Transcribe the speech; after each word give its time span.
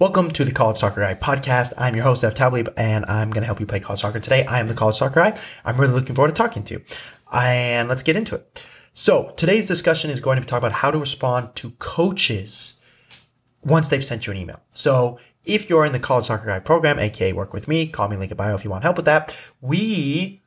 Welcome 0.00 0.30
to 0.30 0.44
the 0.44 0.52
College 0.52 0.76
Soccer 0.76 1.00
Guy 1.00 1.14
podcast. 1.14 1.72
I'm 1.76 1.96
your 1.96 2.04
host, 2.04 2.22
Ev 2.22 2.32
Tablib, 2.32 2.72
and 2.76 3.04
I'm 3.06 3.30
going 3.30 3.42
to 3.42 3.46
help 3.46 3.58
you 3.58 3.66
play 3.66 3.80
college 3.80 3.98
soccer 3.98 4.20
today. 4.20 4.44
I 4.44 4.60
am 4.60 4.68
the 4.68 4.74
College 4.74 4.94
Soccer 4.94 5.18
Guy. 5.18 5.36
I'm 5.64 5.76
really 5.76 5.92
looking 5.92 6.14
forward 6.14 6.28
to 6.28 6.34
talking 6.36 6.62
to 6.62 6.74
you. 6.74 6.84
And 7.32 7.88
let's 7.88 8.04
get 8.04 8.14
into 8.14 8.36
it. 8.36 8.64
So 8.94 9.34
today's 9.36 9.66
discussion 9.66 10.08
is 10.08 10.20
going 10.20 10.36
to 10.36 10.40
be 10.40 10.46
talking 10.46 10.64
about 10.64 10.78
how 10.78 10.92
to 10.92 10.98
respond 10.98 11.56
to 11.56 11.72
coaches 11.80 12.78
once 13.64 13.88
they've 13.88 14.04
sent 14.04 14.28
you 14.28 14.30
an 14.30 14.36
email. 14.38 14.60
So 14.70 15.18
if 15.44 15.68
you're 15.68 15.84
in 15.84 15.90
the 15.90 15.98
College 15.98 16.26
Soccer 16.26 16.46
Guy 16.46 16.60
program, 16.60 17.00
aka 17.00 17.32
work 17.32 17.52
with 17.52 17.66
me, 17.66 17.88
call 17.88 18.06
me 18.06 18.16
link 18.16 18.30
in 18.30 18.36
bio 18.36 18.54
if 18.54 18.62
you 18.62 18.70
want 18.70 18.84
help 18.84 18.94
with 18.94 19.06
that. 19.06 19.36
We 19.60 20.40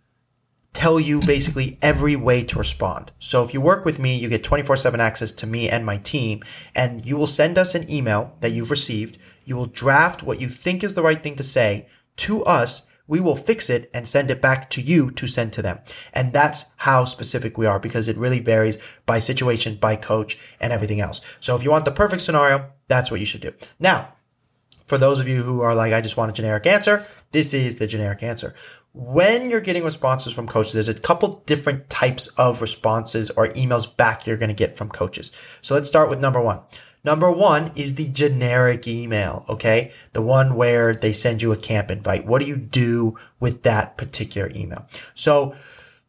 tell 0.74 1.00
you 1.00 1.20
basically 1.20 1.78
every 1.82 2.16
way 2.16 2.44
to 2.46 2.58
respond. 2.58 3.12
So 3.20 3.44
if 3.44 3.54
you 3.54 3.62
work 3.62 3.84
with 3.84 4.00
me, 4.00 4.18
you 4.18 4.30
get 4.30 4.44
24 4.44 4.78
7 4.78 5.00
access 5.00 5.32
to 5.34 5.48
me 5.48 5.70
and 5.70 5.86
my 5.86 5.98
team, 5.98 6.42
and 6.76 7.06
you 7.06 7.18
will 7.18 7.28
send 7.28 7.58
us 7.58 7.76
an 7.76 7.90
email 7.92 8.36
that 8.40 8.52
you've 8.52 8.72
received. 8.72 9.18
You 9.44 9.56
will 9.56 9.66
draft 9.66 10.24
what 10.24 10.40
you 10.40 10.48
think 10.48 10.84
is 10.84 10.96
the 10.96 11.04
right 11.04 11.22
thing 11.22 11.36
to 11.36 11.44
say 11.44 11.88
to 12.18 12.44
us. 12.44 12.88
We 13.08 13.20
will 13.20 13.36
fix 13.36 13.70
it 13.70 13.90
and 13.94 14.08
send 14.08 14.32
it 14.32 14.42
back 14.42 14.70
to 14.70 14.82
you 14.82 15.12
to 15.12 15.28
send 15.28 15.52
to 15.54 15.62
them. 15.62 15.80
And 16.14 16.32
that's 16.32 16.72
how 16.78 17.04
specific 17.04 17.58
we 17.58 17.66
are 17.66 17.80
because 17.80 18.08
it 18.08 18.16
really 18.16 18.40
varies 18.40 18.78
by 19.06 19.20
situation, 19.20 19.76
by 19.76 19.98
coach, 19.98 20.38
and 20.62 20.72
everything 20.72 21.02
else. 21.02 21.20
So 21.42 21.54
if 21.56 21.64
you 21.64 21.72
want 21.72 21.84
the 21.84 21.92
perfect 21.92 22.22
scenario, 22.22 22.70
that's 22.88 23.12
what 23.12 23.20
you 23.20 23.26
should 23.26 23.42
do. 23.42 23.52
Now, 23.82 24.14
for 24.86 24.98
those 24.98 25.20
of 25.20 25.28
you 25.28 25.42
who 25.42 25.60
are 25.62 25.76
like, 25.76 25.92
I 25.92 26.00
just 26.00 26.16
want 26.16 26.32
a 26.32 26.34
generic 26.34 26.66
answer, 26.66 27.06
this 27.32 27.54
is 27.54 27.78
the 27.78 27.88
generic 27.88 28.24
answer 28.24 28.54
when 28.94 29.50
you're 29.50 29.62
getting 29.62 29.84
responses 29.84 30.34
from 30.34 30.48
coaches, 30.48 30.74
there's 30.74 30.90
a 30.90 30.94
couple 30.94 31.44
different 31.46 31.90
types 31.90 32.28
of 32.38 32.62
responses 32.62 33.30
or 33.32 33.48
emails 33.50 33.96
back 33.96 34.28
you're 34.28 34.38
going 34.38 34.50
to 34.50 34.56
get 34.56 34.76
from 34.76 34.90
coaches. 34.90 35.32
So 35.62 35.76
let's 35.76 35.88
start 35.88 36.10
with 36.10 36.20
number 36.20 36.42
one. 36.42 36.60
Number 37.04 37.32
one 37.32 37.72
is 37.76 37.96
the 37.96 38.10
generic 38.10 38.88
email. 38.88 39.46
Okay. 39.50 39.92
The 40.14 40.22
one 40.22 40.56
where 40.56 40.94
they 40.94 41.14
send 41.14 41.42
you 41.42 41.52
a 41.52 41.58
camp 41.58 41.90
invite. 41.90 42.26
What 42.26 42.42
do 42.42 42.48
you 42.48 42.58
do 42.58 43.18
with 43.40 43.64
that 43.64 43.98
particular 43.98 44.52
email? 44.54 44.86
So 45.16 45.56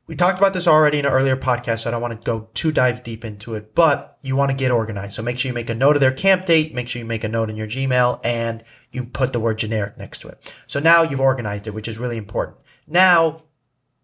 we 0.08 0.16
talked 0.16 0.38
about 0.38 0.52
this 0.52 0.66
already 0.66 0.98
in 0.98 1.06
an 1.06 1.12
earlier 1.12 1.36
podcast, 1.36 1.78
so 1.78 1.88
I 1.88 1.92
don't 1.92 2.02
want 2.02 2.20
to 2.20 2.26
go 2.26 2.48
too 2.52 2.72
dive 2.72 3.04
deep 3.04 3.24
into 3.24 3.54
it, 3.54 3.74
but 3.74 4.18
you 4.22 4.34
want 4.34 4.50
to 4.50 4.56
get 4.56 4.72
organized. 4.72 5.14
So 5.14 5.22
make 5.22 5.38
sure 5.38 5.48
you 5.48 5.54
make 5.54 5.70
a 5.70 5.74
note 5.74 5.96
of 5.96 6.00
their 6.00 6.12
camp 6.12 6.44
date, 6.44 6.74
make 6.74 6.88
sure 6.88 7.00
you 7.00 7.06
make 7.06 7.24
a 7.24 7.28
note 7.28 7.48
in 7.48 7.56
your 7.56 7.68
Gmail, 7.68 8.20
and 8.24 8.64
you 8.90 9.04
put 9.04 9.32
the 9.32 9.40
word 9.40 9.58
generic 9.58 9.96
next 9.96 10.18
to 10.18 10.28
it. 10.28 10.54
So 10.66 10.80
now 10.80 11.02
you've 11.02 11.20
organized 11.20 11.68
it, 11.68 11.70
which 11.70 11.88
is 11.88 11.98
really 11.98 12.16
important. 12.16 12.58
Now, 12.86 13.42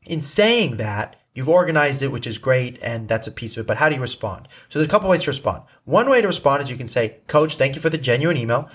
in 0.04 0.20
saying 0.20 0.76
that, 0.78 1.16
you've 1.34 1.48
organized 1.48 2.02
it, 2.02 2.10
which 2.10 2.26
is 2.26 2.38
great, 2.38 2.82
and 2.82 3.08
that's 3.08 3.26
a 3.26 3.32
piece 3.32 3.56
of 3.56 3.60
it, 3.60 3.66
but 3.66 3.76
how 3.76 3.88
do 3.88 3.94
you 3.94 4.00
respond? 4.00 4.48
So 4.68 4.78
there's 4.78 4.88
a 4.88 4.90
couple 4.90 5.08
ways 5.08 5.22
to 5.22 5.30
respond. 5.30 5.62
One 5.84 6.10
way 6.10 6.20
to 6.20 6.26
respond 6.26 6.62
is 6.62 6.70
you 6.70 6.76
can 6.76 6.88
say, 6.88 7.18
Coach, 7.26 7.56
thank 7.56 7.76
you 7.76 7.80
for 7.80 7.90
the 7.90 7.98
genuine 7.98 8.36
email. 8.36 8.68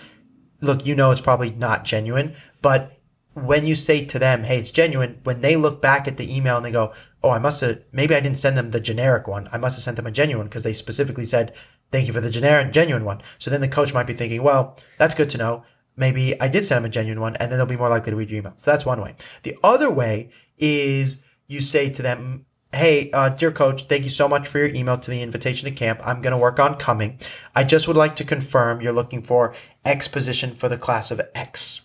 Look, 0.62 0.86
you 0.86 0.96
know 0.96 1.12
it's 1.12 1.20
probably 1.20 1.52
not 1.52 1.84
genuine, 1.84 2.36
but 2.62 2.98
when 3.34 3.66
you 3.66 3.76
say 3.76 4.06
to 4.06 4.20
them, 4.20 4.44
hey, 4.44 4.60
it's 4.60 4.72
genuine, 4.72 5.20
when 5.24 5.42
they 5.42 5.56
look 5.56 5.82
back 5.82 6.08
at 6.08 6.18
the 6.18 6.36
email 6.36 6.58
and 6.58 6.66
they 6.66 6.72
go, 6.72 6.94
oh, 7.24 7.32
I 7.32 7.40
must 7.40 7.62
have, 7.62 7.82
maybe 7.92 8.16
I 8.16 8.20
didn't 8.20 8.38
send 8.38 8.56
them 8.56 8.72
the 8.72 8.80
generic 8.80 9.28
one. 9.28 9.50
I 9.52 9.58
must 9.58 9.78
have 9.78 9.84
sent 9.84 9.98
them 9.98 10.08
a 10.08 10.12
genuine 10.12 10.48
because 10.48 10.64
they 10.64 10.74
specifically 10.74 11.26
said, 11.26 11.54
thank 11.92 12.08
you 12.08 12.14
for 12.14 12.22
the 12.22 12.30
generic, 12.30 12.72
genuine 12.72 13.06
one. 13.06 13.22
So 13.40 13.50
then 13.50 13.62
the 13.62 13.68
coach 13.68 13.94
might 13.94 14.08
be 14.08 14.14
thinking, 14.14 14.44
well, 14.44 14.78
that's 14.98 15.16
good 15.16 15.30
to 15.32 15.38
know 15.38 15.64
maybe 15.96 16.40
I 16.42 16.48
did 16.48 16.66
send 16.66 16.78
them 16.78 16.90
a 16.90 16.90
genuine 16.90 17.22
one 17.22 17.36
and 17.38 17.52
then 17.52 17.58
they'll 17.58 17.68
be 17.68 17.78
more 17.78 17.90
likely 17.90 18.12
to 18.12 18.16
read 18.16 18.30
your 18.30 18.40
email. 18.40 18.56
So 18.62 18.72
that's 18.72 18.86
one 18.86 19.02
way. 19.02 19.16
The 19.44 19.58
other 19.64 19.92
way 19.92 20.30
is 20.58 21.20
you 21.48 21.62
say 21.62 21.90
to 21.90 22.02
them, 22.02 22.46
Hey, 22.74 23.12
uh, 23.12 23.30
dear 23.30 23.52
coach, 23.52 23.84
thank 23.84 24.04
you 24.04 24.10
so 24.10 24.28
much 24.28 24.48
for 24.48 24.58
your 24.58 24.70
email 24.70 24.98
to 24.98 25.12
the 25.12 25.22
invitation 25.22 25.70
to 25.70 25.76
camp. 25.76 26.00
I'm 26.04 26.22
going 26.22 26.32
to 26.32 26.40
work 26.40 26.60
on 26.60 26.76
coming. 26.78 27.20
I 27.54 27.64
just 27.64 27.88
would 27.88 27.98
like 27.98 28.16
to 28.16 28.24
confirm 28.24 28.82
you're 28.82 28.94
looking 28.94 29.22
for 29.22 29.54
X 29.86 30.08
position 30.08 30.56
for 30.56 30.70
the 30.70 30.78
class 30.78 31.12
of 31.12 31.22
X. 31.36 31.82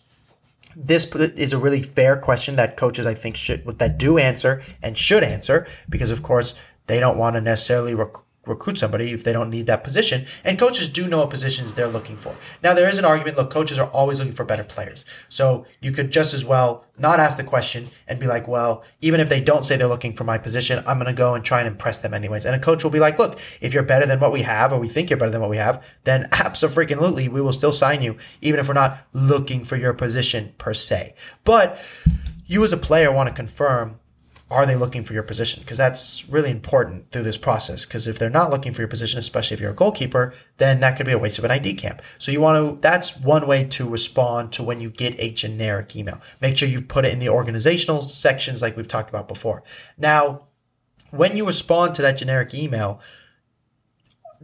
This 0.74 1.04
is 1.14 1.52
a 1.52 1.58
really 1.58 1.82
fair 1.82 2.16
question 2.16 2.56
that 2.56 2.78
coaches, 2.78 3.06
I 3.06 3.12
think, 3.12 3.36
should, 3.36 3.66
that 3.66 3.98
do 3.98 4.16
answer 4.16 4.62
and 4.82 4.96
should 4.96 5.22
answer 5.22 5.66
because, 5.90 6.10
of 6.10 6.22
course, 6.22 6.58
they 6.86 7.00
don't 7.00 7.18
want 7.18 7.36
to 7.36 7.42
necessarily 7.42 7.94
rec- 7.94 8.24
recruit 8.48 8.78
somebody 8.78 9.12
if 9.12 9.24
they 9.24 9.32
don't 9.32 9.50
need 9.50 9.66
that 9.66 9.84
position. 9.84 10.26
And 10.44 10.58
coaches 10.58 10.88
do 10.88 11.06
know 11.06 11.18
what 11.18 11.30
positions 11.30 11.74
they're 11.74 11.88
looking 11.88 12.16
for. 12.16 12.34
Now, 12.62 12.74
there 12.74 12.88
is 12.88 12.98
an 12.98 13.04
argument. 13.04 13.36
Look, 13.36 13.50
coaches 13.50 13.78
are 13.78 13.88
always 13.90 14.18
looking 14.18 14.34
for 14.34 14.44
better 14.44 14.64
players. 14.64 15.04
So 15.28 15.66
you 15.80 15.92
could 15.92 16.10
just 16.10 16.34
as 16.34 16.44
well 16.44 16.84
not 16.98 17.20
ask 17.20 17.38
the 17.38 17.44
question 17.44 17.88
and 18.06 18.18
be 18.18 18.26
like, 18.26 18.48
well, 18.48 18.84
even 19.00 19.20
if 19.20 19.28
they 19.28 19.40
don't 19.40 19.64
say 19.64 19.76
they're 19.76 19.86
looking 19.86 20.14
for 20.14 20.24
my 20.24 20.38
position, 20.38 20.82
I'm 20.86 20.98
going 20.98 21.06
to 21.06 21.12
go 21.12 21.34
and 21.34 21.44
try 21.44 21.60
and 21.60 21.68
impress 21.68 21.98
them 21.98 22.14
anyways. 22.14 22.44
And 22.44 22.54
a 22.54 22.58
coach 22.58 22.82
will 22.82 22.90
be 22.90 23.00
like, 23.00 23.18
look, 23.18 23.38
if 23.60 23.72
you're 23.72 23.82
better 23.82 24.06
than 24.06 24.20
what 24.20 24.32
we 24.32 24.42
have, 24.42 24.72
or 24.72 24.80
we 24.80 24.88
think 24.88 25.10
you're 25.10 25.18
better 25.18 25.30
than 25.30 25.40
what 25.40 25.50
we 25.50 25.56
have, 25.56 25.86
then 26.04 26.28
absolutely, 26.32 27.28
we 27.28 27.40
will 27.40 27.52
still 27.52 27.72
sign 27.72 28.02
you, 28.02 28.16
even 28.40 28.60
if 28.60 28.68
we're 28.68 28.74
not 28.74 28.98
looking 29.12 29.64
for 29.64 29.76
your 29.76 29.94
position 29.94 30.52
per 30.58 30.74
se. 30.74 31.14
But 31.44 31.80
you 32.46 32.64
as 32.64 32.72
a 32.72 32.78
player 32.78 33.12
want 33.12 33.28
to 33.28 33.34
confirm 33.34 34.00
are 34.50 34.64
they 34.64 34.76
looking 34.76 35.04
for 35.04 35.12
your 35.12 35.22
position? 35.22 35.60
Because 35.60 35.76
that's 35.76 36.26
really 36.28 36.50
important 36.50 37.10
through 37.10 37.22
this 37.22 37.36
process. 37.36 37.84
Because 37.84 38.06
if 38.06 38.18
they're 38.18 38.30
not 38.30 38.50
looking 38.50 38.72
for 38.72 38.80
your 38.80 38.88
position, 38.88 39.18
especially 39.18 39.54
if 39.54 39.60
you're 39.60 39.72
a 39.72 39.74
goalkeeper, 39.74 40.32
then 40.56 40.80
that 40.80 40.96
could 40.96 41.04
be 41.04 41.12
a 41.12 41.18
waste 41.18 41.38
of 41.38 41.44
an 41.44 41.50
ID 41.50 41.74
camp. 41.74 42.00
So 42.16 42.32
you 42.32 42.40
want 42.40 42.76
to, 42.76 42.80
that's 42.80 43.18
one 43.18 43.46
way 43.46 43.64
to 43.64 43.88
respond 43.88 44.52
to 44.52 44.62
when 44.62 44.80
you 44.80 44.88
get 44.88 45.18
a 45.18 45.32
generic 45.32 45.94
email. 45.94 46.20
Make 46.40 46.56
sure 46.56 46.66
you 46.66 46.80
put 46.80 47.04
it 47.04 47.12
in 47.12 47.18
the 47.18 47.28
organizational 47.28 48.00
sections 48.00 48.62
like 48.62 48.74
we've 48.74 48.88
talked 48.88 49.10
about 49.10 49.28
before. 49.28 49.62
Now, 49.98 50.44
when 51.10 51.36
you 51.36 51.46
respond 51.46 51.94
to 51.96 52.02
that 52.02 52.16
generic 52.16 52.54
email, 52.54 53.00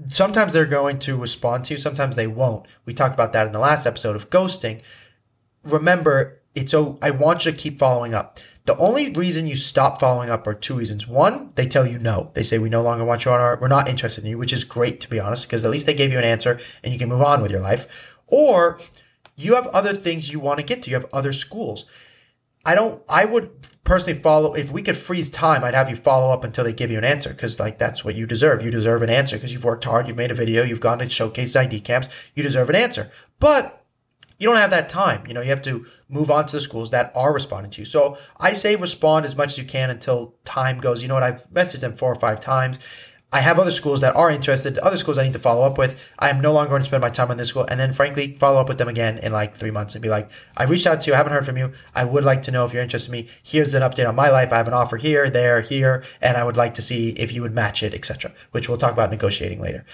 sometimes 0.09 0.53
they're 0.53 0.67
going 0.67 0.99
to 1.01 1.17
respond 1.17 1.65
to 1.67 1.75
you, 1.75 1.79
sometimes 1.79 2.17
they 2.17 2.27
won't. 2.27 2.67
We 2.85 2.93
talked 2.93 3.15
about 3.15 3.33
that 3.33 3.47
in 3.47 3.53
the 3.53 3.59
last 3.59 3.87
episode 3.87 4.17
of 4.17 4.29
ghosting. 4.29 4.83
Remember, 5.63 6.41
it's 6.55 6.73
so 6.73 6.99
I 7.01 7.11
want 7.11 7.47
you 7.47 7.53
to 7.53 7.57
keep 7.57 7.79
following 7.79 8.13
up 8.13 8.39
the 8.67 8.77
only 8.79 9.13
reason 9.13 9.47
you 9.47 9.57
stop 9.57 10.01
following 10.01 10.31
up 10.31 10.47
are 10.47 10.55
two 10.55 10.75
reasons. 10.75 11.07
One, 11.07 11.53
they 11.55 11.67
tell 11.67 11.87
you 11.87 11.99
no. 11.99 12.31
They 12.33 12.43
say, 12.43 12.59
we 12.59 12.71
no 12.71 12.83
longer 12.83 13.05
want 13.05 13.25
you 13.25 13.31
on 13.31 13.41
our, 13.41 13.59
we're 13.61 13.69
not 13.69 13.89
interested 13.89 14.25
in 14.25 14.31
you, 14.31 14.39
which 14.39 14.55
is 14.55 14.65
great 14.65 15.01
to 15.03 15.11
be 15.11 15.21
honest, 15.21 15.47
because 15.47 15.65
at 15.65 15.71
least 15.71 15.87
they 15.87 15.95
gave 15.95 16.13
you 16.13 16.19
an 16.19 16.25
answer 16.25 16.59
and 16.83 16.93
you 16.93 16.99
can 16.99 17.11
move 17.11 17.21
on 17.21 17.43
with 17.43 17.51
your 17.51 17.61
life. 17.61 18.19
Or 18.27 18.81
you 19.37 19.55
have 19.55 19.67
other 19.69 19.93
things 19.93 20.33
you 20.33 20.41
want 20.41 20.61
to 20.61 20.65
get 20.65 20.83
to. 20.83 20.91
You 20.91 20.97
have 20.97 21.07
other 21.13 21.35
schools. 21.35 21.85
I 22.65 22.75
don't, 22.75 23.03
I 23.07 23.27
would 23.27 23.51
personally 23.85 24.19
follow, 24.19 24.55
if 24.55 24.73
we 24.73 24.81
could 24.81 24.97
freeze 24.97 25.29
time, 25.29 25.63
I'd 25.63 25.75
have 25.75 25.91
you 25.91 25.97
follow 25.97 26.33
up 26.33 26.43
until 26.43 26.65
they 26.65 26.73
give 26.73 26.91
you 26.91 26.97
an 26.97 27.05
answer 27.05 27.29
because 27.29 27.61
like 27.61 27.79
that's 27.79 28.03
what 28.03 28.15
you 28.15 28.27
deserve. 28.27 28.63
You 28.63 28.71
deserve 28.71 29.03
an 29.03 29.11
answer 29.11 29.37
because 29.37 29.53
you've 29.53 29.65
worked 29.65 29.85
hard. 29.85 30.09
You've 30.09 30.17
made 30.17 30.31
a 30.31 30.35
video. 30.35 30.65
You've 30.65 30.81
gone 30.81 31.01
to 31.01 31.09
showcase 31.11 31.55
ID 31.55 31.81
camps. 31.81 32.09
You 32.35 32.43
deserve 32.43 32.71
an 32.71 32.77
answer. 32.77 33.11
But 33.39 33.84
you 34.39 34.49
don't 34.49 34.57
have 34.57 34.71
that 34.71 34.89
time. 34.89 35.27
You 35.27 35.35
know, 35.35 35.41
you 35.41 35.51
have 35.51 35.63
to 35.63 35.87
move 36.09 36.31
on 36.31 36.47
to 36.47 36.57
the 36.57 36.61
schools 36.61 36.91
that 36.91 37.13
are 37.15 37.33
responding 37.33 37.71
to 37.73 37.81
you. 37.81 37.85
So 37.85 38.17
I 38.41 38.53
say 38.53 38.77
respond 38.77 39.27
as 39.27 39.37
much 39.37 39.51
as 39.51 39.59
you 39.59 39.65
can 39.65 39.91
until 39.91 40.35
time 40.45 40.79
goes. 40.79 41.03
You 41.03 41.09
know 41.09 41.15
what? 41.15 41.23
I've 41.23 41.49
messaged 41.51 41.81
them 41.81 41.95
four 41.95 42.13
or 42.13 42.19
five 42.19 42.41
times. 42.41 42.79
I 43.35 43.41
have 43.41 43.59
other 43.59 43.73
schools 43.73 44.01
that 44.03 44.15
are 44.15 44.31
interested, 44.31 44.79
other 44.79 44.97
schools 44.97 45.19
I 45.19 45.25
need 45.25 45.33
to 45.33 45.41
follow 45.41 45.67
up 45.67 45.77
with. 45.77 46.09
I 46.21 46.31
am 46.31 46.41
no 46.41 46.53
longer 46.53 46.69
going 46.69 46.83
to 46.83 46.87
spend 46.87 47.01
my 47.01 47.11
time 47.11 47.33
on 47.33 47.37
this 47.37 47.49
school. 47.49 47.67
And 47.69 47.81
then, 47.81 47.93
frankly, 47.93 48.37
follow 48.37 48.61
up 48.61 48.69
with 48.69 48.79
them 48.79 48.87
again 48.87 49.19
in 49.19 49.33
like 49.33 49.57
three 49.57 49.73
months 49.73 49.97
and 49.97 50.03
be 50.03 50.09
like, 50.09 50.31
I've 50.57 50.71
reached 50.71 50.87
out 50.87 51.01
to 51.01 51.11
you, 51.11 51.15
I 51.15 51.17
haven't 51.17 51.33
heard 51.33 51.45
from 51.45 51.57
you. 51.57 51.73
I 51.97 52.05
would 52.05 52.23
like 52.23 52.43
to 52.43 52.53
know 52.53 52.65
if 52.65 52.73
you're 52.73 52.81
interested 52.81 53.13
in 53.13 53.25
me. 53.25 53.29
Here's 53.43 53.75
an 53.75 53.83
update 53.83 54.09
on 54.09 54.15
my 54.15 54.31
life. 54.31 54.53
I 54.53 54.59
have 54.59 54.69
an 54.69 54.73
offer 54.73 54.99
here, 54.99 55.29
there, 55.31 55.63
here, 55.63 56.05
and 56.23 56.37
I 56.37 56.45
would 56.45 56.57
like 56.57 56.75
to 56.75 56.83
see 56.83 57.11
if 57.11 57.33
you 57.33 57.43
would 57.43 57.53
match 57.53 57.83
it, 57.83 57.93
etc., 57.93 58.33
which 58.53 58.69
we'll 58.69 58.79
talk 58.79 58.93
about 58.93 59.11
negotiating 59.11 59.61
later. 59.61 59.85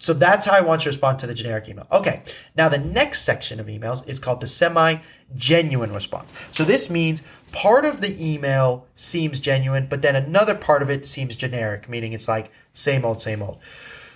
So 0.00 0.14
that's 0.14 0.46
how 0.46 0.52
I 0.56 0.62
want 0.62 0.80
you 0.80 0.84
to 0.84 0.88
respond 0.88 1.18
to 1.20 1.26
the 1.26 1.34
generic 1.34 1.68
email. 1.68 1.86
Okay. 1.92 2.22
Now 2.56 2.68
the 2.70 2.78
next 2.78 3.22
section 3.22 3.60
of 3.60 3.66
emails 3.66 4.08
is 4.08 4.18
called 4.18 4.40
the 4.40 4.46
semi 4.46 4.96
genuine 5.34 5.92
response. 5.92 6.32
So 6.52 6.64
this 6.64 6.88
means 6.88 7.22
part 7.52 7.84
of 7.84 8.00
the 8.00 8.16
email 8.18 8.86
seems 8.94 9.38
genuine, 9.38 9.86
but 9.88 10.00
then 10.00 10.16
another 10.16 10.54
part 10.54 10.82
of 10.82 10.88
it 10.88 11.06
seems 11.06 11.36
generic, 11.36 11.88
meaning 11.88 12.14
it's 12.14 12.26
like 12.26 12.50
same 12.72 13.04
old, 13.04 13.20
same 13.20 13.42
old. 13.42 13.58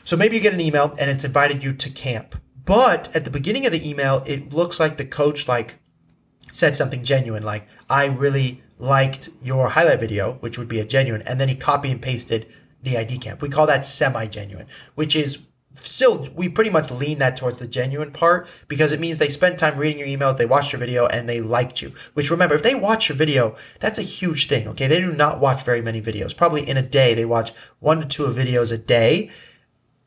So 0.04 0.16
maybe 0.16 0.36
you 0.36 0.42
get 0.42 0.54
an 0.54 0.60
email 0.60 0.94
and 0.98 1.10
it's 1.10 1.22
invited 1.22 1.62
you 1.62 1.74
to 1.74 1.90
camp. 1.90 2.34
But 2.64 3.14
at 3.14 3.26
the 3.26 3.30
beginning 3.30 3.66
of 3.66 3.72
the 3.72 3.88
email, 3.88 4.22
it 4.26 4.54
looks 4.54 4.80
like 4.80 4.96
the 4.96 5.04
coach 5.04 5.46
like 5.46 5.78
said 6.50 6.76
something 6.76 7.04
genuine, 7.04 7.42
like, 7.42 7.66
I 7.90 8.06
really 8.06 8.62
liked 8.78 9.28
your 9.42 9.70
highlight 9.70 10.00
video, 10.00 10.34
which 10.34 10.56
would 10.56 10.68
be 10.68 10.80
a 10.80 10.84
genuine, 10.84 11.22
and 11.22 11.40
then 11.40 11.48
he 11.48 11.56
copy 11.56 11.90
and 11.90 12.00
pasted 12.00 12.46
the 12.82 12.96
ID 12.96 13.18
camp. 13.18 13.42
We 13.42 13.48
call 13.48 13.66
that 13.66 13.84
semi 13.84 14.26
genuine, 14.26 14.66
which 14.94 15.16
is 15.16 15.46
still 15.74 16.28
we 16.34 16.48
pretty 16.48 16.70
much 16.70 16.90
lean 16.90 17.18
that 17.18 17.36
towards 17.36 17.58
the 17.58 17.66
genuine 17.66 18.12
part 18.12 18.48
because 18.68 18.92
it 18.92 19.00
means 19.00 19.18
they 19.18 19.28
spent 19.28 19.58
time 19.58 19.76
reading 19.76 19.98
your 19.98 20.08
email, 20.08 20.32
they 20.34 20.46
watched 20.46 20.72
your 20.72 20.80
video, 20.80 21.06
and 21.06 21.28
they 21.28 21.40
liked 21.40 21.82
you. 21.82 21.92
Which 22.14 22.30
remember, 22.30 22.54
if 22.54 22.62
they 22.62 22.74
watch 22.74 23.08
your 23.08 23.16
video, 23.16 23.56
that's 23.80 23.98
a 23.98 24.02
huge 24.02 24.48
thing. 24.48 24.68
Okay, 24.68 24.86
they 24.86 25.00
do 25.00 25.12
not 25.12 25.40
watch 25.40 25.64
very 25.64 25.80
many 25.80 26.00
videos. 26.00 26.36
Probably 26.36 26.68
in 26.68 26.76
a 26.76 26.82
day, 26.82 27.14
they 27.14 27.24
watch 27.24 27.52
one 27.80 28.00
to 28.00 28.06
two 28.06 28.24
videos 28.24 28.72
a 28.72 28.78
day, 28.78 29.30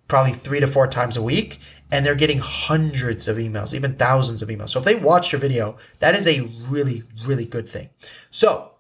probably 0.07 0.33
three 0.33 0.59
to 0.59 0.67
four 0.67 0.87
times 0.87 1.17
a 1.17 1.21
week, 1.21 1.59
and 1.91 2.05
they're 2.05 2.15
getting 2.15 2.39
hundreds 2.39 3.27
of 3.27 3.37
emails, 3.37 3.73
even 3.73 3.95
thousands 3.95 4.41
of 4.41 4.49
emails. 4.49 4.69
So 4.69 4.79
if 4.79 4.85
they 4.85 4.95
watched 4.95 5.31
your 5.31 5.41
video, 5.41 5.77
that 5.99 6.15
is 6.15 6.27
a 6.27 6.41
really, 6.69 7.03
really 7.25 7.45
good 7.45 7.67
thing. 7.67 7.89
So 8.29 8.71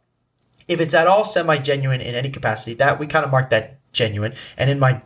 if 0.67 0.81
it's 0.81 0.93
at 0.93 1.07
all 1.07 1.23
semi 1.25 1.57
genuine 1.57 2.01
in 2.01 2.15
any 2.15 2.29
capacity, 2.29 2.73
that 2.75 2.99
we 2.99 3.07
kind 3.07 3.25
of 3.25 3.31
mark 3.31 3.49
that 3.49 3.79
genuine. 3.93 4.33
And 4.57 4.69
in 4.69 4.79
my 4.79 5.01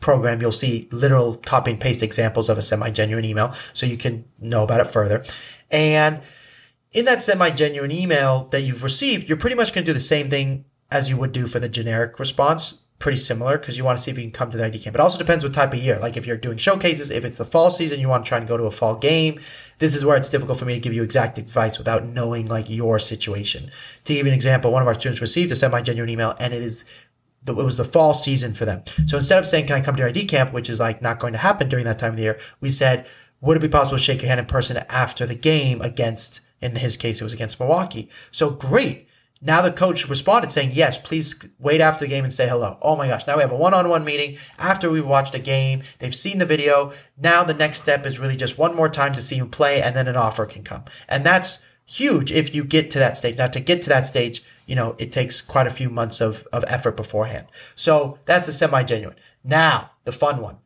program, 0.00 0.40
you'll 0.40 0.50
see 0.50 0.88
literal 0.90 1.36
copy 1.36 1.70
and 1.70 1.80
paste 1.80 2.02
examples 2.02 2.48
of 2.48 2.58
a 2.58 2.62
semi-genuine 2.62 3.24
email 3.24 3.54
so 3.72 3.86
you 3.86 3.96
can 3.96 4.24
know 4.40 4.64
about 4.64 4.80
it 4.80 4.86
further. 4.86 5.24
And 5.70 6.20
in 6.92 7.04
that 7.04 7.22
semi-genuine 7.22 7.92
email 7.92 8.48
that 8.50 8.62
you've 8.62 8.82
received, 8.82 9.28
you're 9.28 9.38
pretty 9.38 9.56
much 9.56 9.72
going 9.72 9.84
to 9.84 9.90
do 9.90 9.94
the 9.94 10.00
same 10.00 10.28
thing 10.28 10.64
as 10.90 11.08
you 11.08 11.16
would 11.16 11.32
do 11.32 11.46
for 11.46 11.60
the 11.60 11.68
generic 11.68 12.18
response. 12.18 12.84
Pretty 12.98 13.18
similar 13.18 13.56
because 13.56 13.78
you 13.78 13.84
want 13.84 13.96
to 13.96 14.04
see 14.04 14.10
if 14.10 14.18
you 14.18 14.24
can 14.24 14.32
come 14.32 14.50
to 14.50 14.58
the 14.58 14.66
ID 14.66 14.80
camp. 14.80 14.94
It 14.94 15.00
also 15.00 15.16
depends 15.16 15.42
what 15.42 15.54
type 15.54 15.72
of 15.72 15.78
year. 15.78 15.98
Like 15.98 16.18
if 16.18 16.26
you're 16.26 16.36
doing 16.36 16.58
showcases, 16.58 17.10
if 17.10 17.24
it's 17.24 17.38
the 17.38 17.46
fall 17.46 17.70
season, 17.70 17.98
you 17.98 18.08
want 18.08 18.26
to 18.26 18.28
try 18.28 18.36
and 18.36 18.46
go 18.46 18.58
to 18.58 18.64
a 18.64 18.70
fall 18.70 18.96
game. 18.96 19.40
This 19.78 19.94
is 19.94 20.04
where 20.04 20.18
it's 20.18 20.28
difficult 20.28 20.58
for 20.58 20.66
me 20.66 20.74
to 20.74 20.80
give 20.80 20.92
you 20.92 21.02
exact 21.02 21.38
advice 21.38 21.78
without 21.78 22.04
knowing 22.04 22.44
like 22.46 22.68
your 22.68 22.98
situation. 22.98 23.70
To 24.04 24.12
give 24.12 24.26
you 24.26 24.32
an 24.32 24.36
example, 24.36 24.70
one 24.70 24.82
of 24.82 24.88
our 24.88 24.92
students 24.92 25.22
received 25.22 25.50
a 25.50 25.56
semi-genuine 25.56 26.10
email 26.10 26.34
and 26.38 26.52
it 26.52 26.60
is 26.60 26.84
it 27.46 27.54
was 27.54 27.76
the 27.76 27.84
fall 27.84 28.14
season 28.14 28.52
for 28.52 28.64
them. 28.64 28.82
So 29.06 29.16
instead 29.16 29.38
of 29.38 29.46
saying, 29.46 29.66
can 29.66 29.76
I 29.76 29.80
come 29.80 29.96
to 29.96 30.00
your 30.00 30.08
ID 30.08 30.26
camp, 30.26 30.52
which 30.52 30.68
is 30.68 30.80
like 30.80 31.02
not 31.02 31.18
going 31.18 31.32
to 31.32 31.38
happen 31.38 31.68
during 31.68 31.84
that 31.86 31.98
time 31.98 32.10
of 32.10 32.16
the 32.16 32.24
year, 32.24 32.38
we 32.60 32.68
said, 32.68 33.06
would 33.40 33.56
it 33.56 33.60
be 33.60 33.68
possible 33.68 33.96
to 33.96 34.02
shake 34.02 34.20
your 34.20 34.28
hand 34.28 34.40
in 34.40 34.46
person 34.46 34.76
after 34.88 35.24
the 35.24 35.34
game 35.34 35.80
against, 35.80 36.40
in 36.60 36.76
his 36.76 36.96
case, 36.96 37.20
it 37.20 37.24
was 37.24 37.32
against 37.32 37.58
Milwaukee. 37.58 38.10
So 38.30 38.50
great. 38.50 39.08
Now 39.42 39.62
the 39.62 39.72
coach 39.72 40.06
responded 40.06 40.52
saying, 40.52 40.72
yes, 40.74 40.98
please 40.98 41.48
wait 41.58 41.80
after 41.80 42.04
the 42.04 42.10
game 42.10 42.24
and 42.24 42.32
say 42.32 42.46
hello. 42.46 42.76
Oh 42.82 42.94
my 42.94 43.08
gosh. 43.08 43.26
Now 43.26 43.36
we 43.36 43.42
have 43.42 43.52
a 43.52 43.56
one-on-one 43.56 44.04
meeting 44.04 44.36
after 44.58 44.90
we 44.90 45.00
watched 45.00 45.34
a 45.34 45.38
game. 45.38 45.82
They've 45.98 46.14
seen 46.14 46.38
the 46.38 46.44
video. 46.44 46.92
Now 47.16 47.42
the 47.42 47.54
next 47.54 47.80
step 47.80 48.04
is 48.04 48.18
really 48.18 48.36
just 48.36 48.58
one 48.58 48.76
more 48.76 48.90
time 48.90 49.14
to 49.14 49.22
see 49.22 49.36
you 49.36 49.46
play 49.46 49.80
and 49.80 49.96
then 49.96 50.08
an 50.08 50.16
offer 50.16 50.44
can 50.44 50.62
come. 50.62 50.84
And 51.08 51.24
that's 51.24 51.64
huge 51.86 52.30
if 52.30 52.54
you 52.54 52.64
get 52.64 52.90
to 52.90 52.98
that 52.98 53.16
stage. 53.16 53.38
Now 53.38 53.48
to 53.48 53.60
get 53.60 53.80
to 53.82 53.88
that 53.88 54.06
stage, 54.06 54.44
you 54.70 54.76
know, 54.76 54.94
it 54.98 55.12
takes 55.12 55.40
quite 55.40 55.66
a 55.66 55.70
few 55.70 55.90
months 55.90 56.20
of, 56.20 56.46
of 56.52 56.64
effort 56.68 56.96
beforehand. 56.96 57.48
So 57.74 58.20
that's 58.24 58.46
the 58.46 58.52
semi-genuine. 58.52 59.16
Now 59.42 59.90
the 60.04 60.12
fun 60.12 60.40
one 60.40 60.58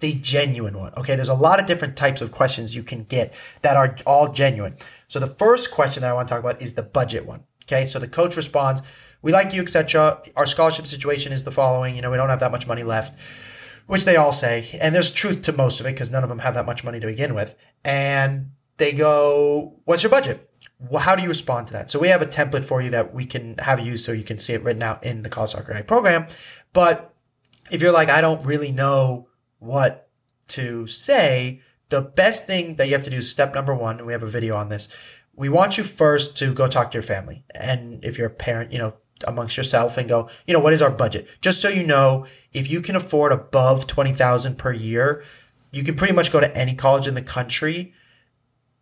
the 0.00 0.14
genuine 0.14 0.76
one. 0.78 0.92
Okay, 0.98 1.16
there's 1.16 1.30
a 1.30 1.34
lot 1.34 1.58
of 1.58 1.66
different 1.66 1.96
types 1.96 2.20
of 2.20 2.30
questions 2.30 2.76
you 2.76 2.82
can 2.82 3.04
get 3.04 3.32
that 3.62 3.76
are 3.76 3.96
all 4.06 4.30
genuine. 4.30 4.76
So 5.08 5.18
the 5.18 5.28
first 5.28 5.70
question 5.70 6.02
that 6.02 6.10
I 6.10 6.12
want 6.12 6.28
to 6.28 6.34
talk 6.34 6.40
about 6.40 6.60
is 6.60 6.74
the 6.74 6.82
budget 6.82 7.24
one. 7.24 7.44
Okay, 7.64 7.86
so 7.86 7.98
the 7.98 8.08
coach 8.08 8.36
responds, 8.36 8.82
"We 9.22 9.32
like 9.32 9.54
you, 9.54 9.62
etc. 9.62 10.20
Our 10.36 10.46
scholarship 10.46 10.86
situation 10.86 11.32
is 11.32 11.44
the 11.44 11.50
following. 11.50 11.96
You 11.96 12.02
know, 12.02 12.10
we 12.10 12.18
don't 12.18 12.28
have 12.28 12.40
that 12.40 12.52
much 12.52 12.66
money 12.66 12.82
left." 12.82 13.18
Which 13.86 14.04
they 14.04 14.16
all 14.16 14.32
say, 14.32 14.78
and 14.80 14.94
there's 14.94 15.10
truth 15.10 15.42
to 15.42 15.52
most 15.52 15.78
of 15.78 15.86
it 15.86 15.92
because 15.92 16.10
none 16.10 16.22
of 16.22 16.30
them 16.30 16.38
have 16.38 16.54
that 16.54 16.66
much 16.66 16.84
money 16.84 17.00
to 17.00 17.06
begin 17.06 17.34
with. 17.34 17.54
And 17.84 18.50
they 18.76 18.92
go, 18.92 19.80
"What's 19.84 20.02
your 20.02 20.10
budget?" 20.10 20.50
How 20.98 21.16
do 21.16 21.22
you 21.22 21.28
respond 21.28 21.68
to 21.68 21.72
that? 21.74 21.90
So 21.90 21.98
we 21.98 22.08
have 22.08 22.22
a 22.22 22.26
template 22.26 22.64
for 22.64 22.82
you 22.82 22.90
that 22.90 23.14
we 23.14 23.24
can 23.24 23.56
have 23.58 23.80
used 23.80 24.04
so 24.04 24.12
you 24.12 24.24
can 24.24 24.38
see 24.38 24.52
it 24.52 24.62
written 24.62 24.82
out 24.82 25.04
in 25.04 25.22
the 25.22 25.28
College 25.28 25.50
Soccer 25.50 25.72
Guy 25.72 25.82
program. 25.82 26.26
But 26.72 27.14
if 27.70 27.80
you're 27.80 27.92
like, 27.92 28.10
I 28.10 28.20
don't 28.20 28.44
really 28.44 28.72
know 28.72 29.28
what 29.58 30.10
to 30.48 30.86
say, 30.86 31.62
the 31.88 32.02
best 32.02 32.46
thing 32.46 32.76
that 32.76 32.86
you 32.86 32.92
have 32.92 33.04
to 33.04 33.10
do 33.10 33.16
is 33.16 33.30
step 33.30 33.54
number 33.54 33.74
one, 33.74 33.98
and 33.98 34.06
we 34.06 34.12
have 34.12 34.22
a 34.22 34.28
video 34.28 34.56
on 34.56 34.68
this. 34.68 34.88
We 35.34 35.48
want 35.48 35.78
you 35.78 35.84
first 35.84 36.36
to 36.38 36.52
go 36.52 36.68
talk 36.68 36.90
to 36.90 36.96
your 36.96 37.02
family. 37.02 37.44
And 37.54 38.04
if 38.04 38.18
you're 38.18 38.28
a 38.28 38.30
parent, 38.30 38.72
you 38.72 38.78
know, 38.78 38.94
amongst 39.26 39.56
yourself 39.56 39.96
and 39.96 40.08
go, 40.08 40.28
you 40.46 40.52
know, 40.52 40.60
what 40.60 40.72
is 40.72 40.82
our 40.82 40.90
budget? 40.90 41.28
Just 41.40 41.60
so 41.60 41.68
you 41.68 41.84
know, 41.84 42.26
if 42.52 42.70
you 42.70 42.80
can 42.80 42.96
afford 42.96 43.32
above 43.32 43.86
20,000 43.86 44.58
per 44.58 44.72
year, 44.72 45.22
you 45.72 45.82
can 45.82 45.94
pretty 45.94 46.12
much 46.12 46.30
go 46.30 46.40
to 46.40 46.56
any 46.56 46.74
college 46.74 47.08
in 47.08 47.14
the 47.14 47.22
country. 47.22 47.94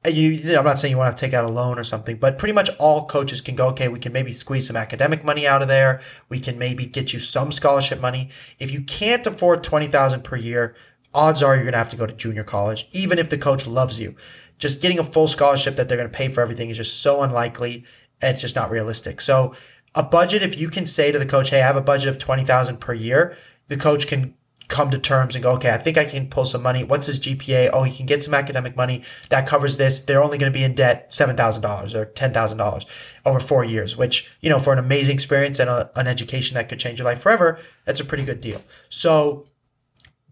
You, 0.05 0.59
I'm 0.59 0.65
not 0.65 0.81
saying 0.81 0.91
you 0.91 0.99
want 0.99 1.17
to 1.17 1.21
take 1.21 1.33
out 1.33 1.45
a 1.45 1.49
loan 1.49 1.79
or 1.79 1.85
something, 1.85 2.17
but 2.17 2.37
pretty 2.37 2.53
much 2.53 2.71
all 2.81 3.07
coaches 3.07 3.41
can 3.41 3.55
go, 3.55 3.69
okay, 3.69 3.87
we 3.87 4.01
can 4.01 4.13
maybe 4.13 4.33
squeeze 4.33 4.67
some 4.67 4.75
academic 4.75 5.25
money 5.25 5.47
out 5.47 5.63
of 5.63 5.69
there. 5.69 6.01
We 6.29 6.41
can 6.41 6.59
maybe 6.59 6.87
get 6.87 7.13
you 7.13 7.21
some 7.21 7.53
scholarship 7.53 8.01
money. 8.01 8.31
If 8.59 8.73
you 8.73 8.83
can't 8.83 9.25
afford 9.25 9.63
20,000 9.63 10.25
per 10.25 10.37
year, 10.37 10.75
odds 11.15 11.41
are 11.41 11.55
you're 11.55 11.65
going 11.65 11.73
to 11.73 11.79
have 11.79 11.91
to 11.91 11.97
go 11.97 12.07
to 12.07 12.13
junior 12.13 12.43
college, 12.43 12.89
even 12.91 13.21
if 13.21 13.31
the 13.31 13.39
coach 13.39 13.65
loves 13.65 14.01
you. 14.01 14.17
Just 14.59 14.83
getting 14.83 14.99
a 14.99 15.05
full 15.05 15.29
scholarship 15.29 15.77
that 15.77 15.89
they're 15.89 15.99
going 15.99 16.11
to 16.11 16.17
pay 16.17 16.29
for 16.29 16.41
everything 16.41 16.69
is 16.69 16.77
just 16.77 17.01
so 17.01 17.23
unlikely. 17.23 17.85
It's 18.21 18.41
just 18.41 18.57
not 18.57 18.71
realistic. 18.71 19.21
So 19.21 19.55
a 19.95 20.03
budget, 20.03 20.43
if 20.43 20.61
you 20.61 20.69
can 20.69 20.87
say 20.87 21.13
to 21.13 21.19
the 21.19 21.27
coach, 21.27 21.51
Hey, 21.51 21.63
I 21.63 21.67
have 21.67 21.77
a 21.77 21.81
budget 21.81 22.09
of 22.09 22.19
20,000 22.19 22.81
per 22.81 22.95
year, 22.95 23.37
the 23.69 23.77
coach 23.77 24.09
can 24.09 24.35
come 24.73 24.91
to 24.91 24.99
terms 24.99 25.35
and 25.35 25.45
go, 25.45 25.53
okay, 25.53 25.71
I 25.71 25.77
think 25.77 25.99
I 25.99 26.07
can 26.07 26.29
pull 26.29 26.47
some 26.47 26.63
money. 26.63 26.83
What's 26.83 27.07
his 27.07 27.21
GPA? 27.21 27.71
Oh, 27.73 27.83
he 27.83 27.95
can 27.95 28.07
get 28.07 28.25
some 28.25 28.33
academic 28.33 28.75
money 28.75 29.05
that 29.29 29.47
covers 29.47 29.77
this. 29.77 30.01
They're 30.01 30.23
only 30.23 30.39
going 30.39 30.51
to 30.51 30.59
be 30.59 30.65
in 30.65 30.75
debt 30.75 31.11
$7,000 31.11 31.95
or 31.95 32.07
$10,000 32.07 33.21
over 33.27 33.39
four 33.39 33.65
years, 33.65 33.97
which, 33.97 34.33
you 34.41 34.49
know, 34.49 34.59
for 34.59 34.73
an 34.73 34.79
amazing 34.79 35.15
experience 35.15 35.59
and 35.59 35.69
a, 35.69 35.91
an 35.95 36.07
education 36.07 36.55
that 36.55 36.71
could 36.71 36.81
change 36.81 36.99
your 36.99 37.07
life 37.07 37.21
forever, 37.21 37.61
that's 37.85 38.01
a 38.01 38.05
pretty 38.05 38.25
good 38.25 38.41
deal. 38.41 38.63
So 38.89 39.47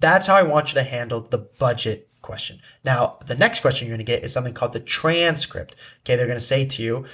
that's 0.00 0.26
how 0.26 0.36
I 0.36 0.42
want 0.42 0.72
you 0.72 0.80
to 0.80 0.84
handle 0.84 1.20
the 1.20 1.38
budget 1.58 2.08
question. 2.22 2.60
Now, 2.82 3.18
the 3.26 3.34
next 3.34 3.60
question 3.60 3.86
you're 3.86 3.96
going 3.96 4.06
to 4.06 4.10
get 4.10 4.24
is 4.24 4.32
something 4.32 4.54
called 4.54 4.72
the 4.72 4.80
transcript. 4.80 5.76
Okay. 6.00 6.16
They're 6.16 6.26
going 6.26 6.38
to 6.38 6.44
say 6.44 6.64
to 6.64 6.82
you, 6.82 7.06